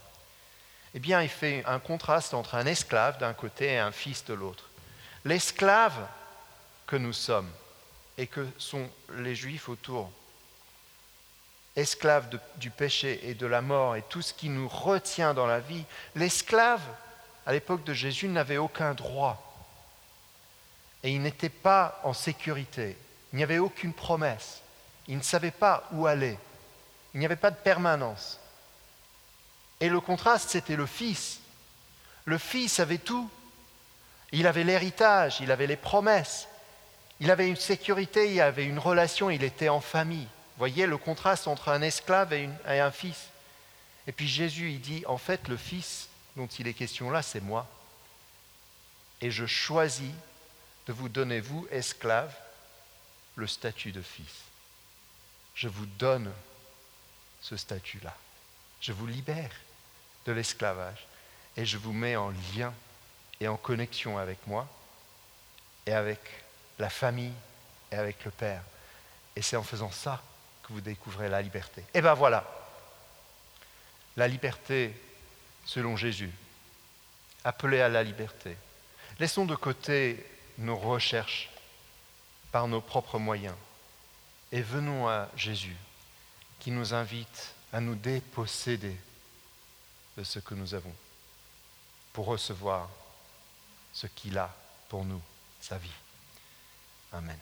Eh 0.95 0.99
bien, 0.99 1.21
il 1.21 1.29
fait 1.29 1.63
un 1.67 1.79
contraste 1.79 2.33
entre 2.33 2.55
un 2.55 2.65
esclave 2.65 3.19
d'un 3.19 3.35
côté 3.35 3.75
et 3.75 3.79
un 3.79 3.93
fils 3.93 4.25
de 4.25 4.33
l'autre. 4.33 4.71
L'esclave 5.27 6.09
que 6.87 6.97
nous 6.97 7.13
sommes 7.13 7.51
et 8.17 8.27
que 8.27 8.49
sont 8.57 8.89
les 9.17 9.35
juifs 9.35 9.69
autour, 9.69 10.11
esclaves 11.77 12.31
du 12.57 12.71
péché 12.71 13.29
et 13.29 13.35
de 13.35 13.45
la 13.47 13.61
mort 13.61 13.95
et 13.95 14.01
tout 14.09 14.23
ce 14.23 14.33
qui 14.33 14.49
nous 14.49 14.69
retient 14.69 15.35
dans 15.35 15.47
la 15.47 15.61
vie, 15.61 15.85
l'esclave, 16.15 16.81
à 17.45 17.53
l'époque 17.53 17.85
de 17.85 17.93
Jésus, 17.93 18.29
n'avait 18.29 18.57
aucun 18.57 18.95
droit. 18.95 19.69
Et 21.03 21.11
il 21.11 21.21
n'était 21.21 21.51
pas 21.51 22.01
en 22.05 22.15
sécurité. 22.15 22.97
Il 23.35 23.37
n'y 23.37 23.43
avait 23.43 23.59
aucune 23.59 23.93
promesse. 23.93 24.63
Il 25.09 25.19
ne 25.19 25.23
savait 25.23 25.51
pas 25.51 25.87
où 25.93 26.07
aller. 26.07 26.39
Il 27.13 27.21
n'y 27.21 27.27
avait 27.27 27.37
pas 27.37 27.51
de 27.51 27.57
permanence. 27.57 28.41
Et 29.81 29.89
le 29.89 30.01
contraste, 30.01 30.51
c'était 30.51 30.77
le 30.77 30.87
fils. 30.87 31.41
Le 32.25 32.39
fils 32.39 32.81
avait 32.81 32.99
tout. 32.99 33.31
Il 34.33 34.47
avait 34.47 34.65
l'héritage, 34.65 35.39
il 35.41 35.51
avait 35.51 35.67
les 35.67 35.77
promesses, 35.77 36.49
il 37.21 37.31
avait 37.31 37.49
une 37.49 37.57
sécurité, 37.57 38.35
il 38.35 38.41
avait 38.41 38.67
une 38.67 38.79
relation, 38.79 39.31
il 39.31 39.43
était 39.43 39.71
en 39.71 39.81
famille. 39.81 40.29
Voyez 40.59 40.87
le 40.87 40.99
contraste 40.99 41.49
entre 41.49 41.71
un 41.71 41.81
esclave 41.83 42.33
et, 42.33 42.51
un 42.67 42.91
fils. 42.91 43.29
Et 44.07 44.13
puis 44.13 44.29
Jésus, 44.29 44.73
il 44.73 44.81
dit, 44.81 45.05
en 45.07 45.19
fait, 45.19 45.49
le 45.49 45.57
fils 45.57 46.09
dont 46.37 46.47
il 46.47 46.69
est 46.69 46.75
question 46.75 47.11
là, 47.11 47.23
c'est 47.23 47.41
moi. 47.41 47.67
Et 49.21 49.31
je 49.31 49.47
choisis 49.47 50.13
de 50.87 50.93
vous 50.93 51.09
donner, 51.09 51.41
vous, 51.41 51.67
esclaves, 51.71 52.35
le 53.37 53.47
statut 53.47 53.93
de 53.93 54.03
fils. 54.03 54.43
Je 55.55 55.69
vous 55.69 55.87
donne 55.87 56.31
ce 57.41 57.57
statut-là. 57.57 58.15
Je 58.81 58.93
vous 58.93 59.07
libère 59.07 59.51
de 60.29 60.33
l'esclavage. 60.35 61.07
Et 61.57 61.65
je 61.65 61.79
vous 61.79 61.93
mets 61.93 62.17
en 62.17 62.33
lien 62.55 62.73
et 63.41 63.49
en 63.49 63.57
connexion 63.57 64.19
avec 64.19 64.39
moi 64.47 64.69
et 65.87 65.93
avec 65.93 66.21
la 66.79 66.91
famille 66.91 67.33
et 67.91 67.97
avec 67.97 68.25
le 68.25 68.31
Père. 68.31 68.63
Et 69.35 69.43
c'est 69.43 69.57
en 69.57 69.63
faisant 69.63 69.91
ça 69.91 70.23
que 70.63 70.73
vous 70.73 70.81
découvrez 70.81 71.29
la 71.29 71.41
liberté. 71.41 71.83
Et 71.95 72.03
ben 72.03 72.15
voilà, 72.15 72.45
la 74.17 74.29
liberté 74.29 74.95
selon 75.65 75.97
Jésus, 75.97 76.31
appelée 77.43 77.81
à 77.81 77.89
la 77.89 78.03
liberté. 78.03 78.57
Laissons 79.19 79.47
de 79.47 79.57
côté 79.57 80.25
nos 80.59 80.77
recherches 80.77 81.51
par 82.53 82.69
nos 82.69 82.81
propres 82.81 83.19
moyens 83.19 83.57
et 84.53 84.61
venons 84.61 85.09
à 85.09 85.29
Jésus 85.37 85.77
qui 86.59 86.71
nous 86.71 86.95
invite 86.95 87.55
à 87.73 87.81
nous 87.81 87.95
déposséder 87.95 88.97
de 90.19 90.25
ce 90.25 90.41
que 90.41 90.55
nous 90.55 90.75
avons 90.75 90.93
pour 92.13 92.27
recevoir 92.27 92.91
ce 93.93 94.09
qu'il 94.09 94.37
a 94.37 94.53
pour 94.89 95.05
nous, 95.05 95.23
sa 95.61 95.79
vie. 95.79 95.93
Amen. 97.13 97.39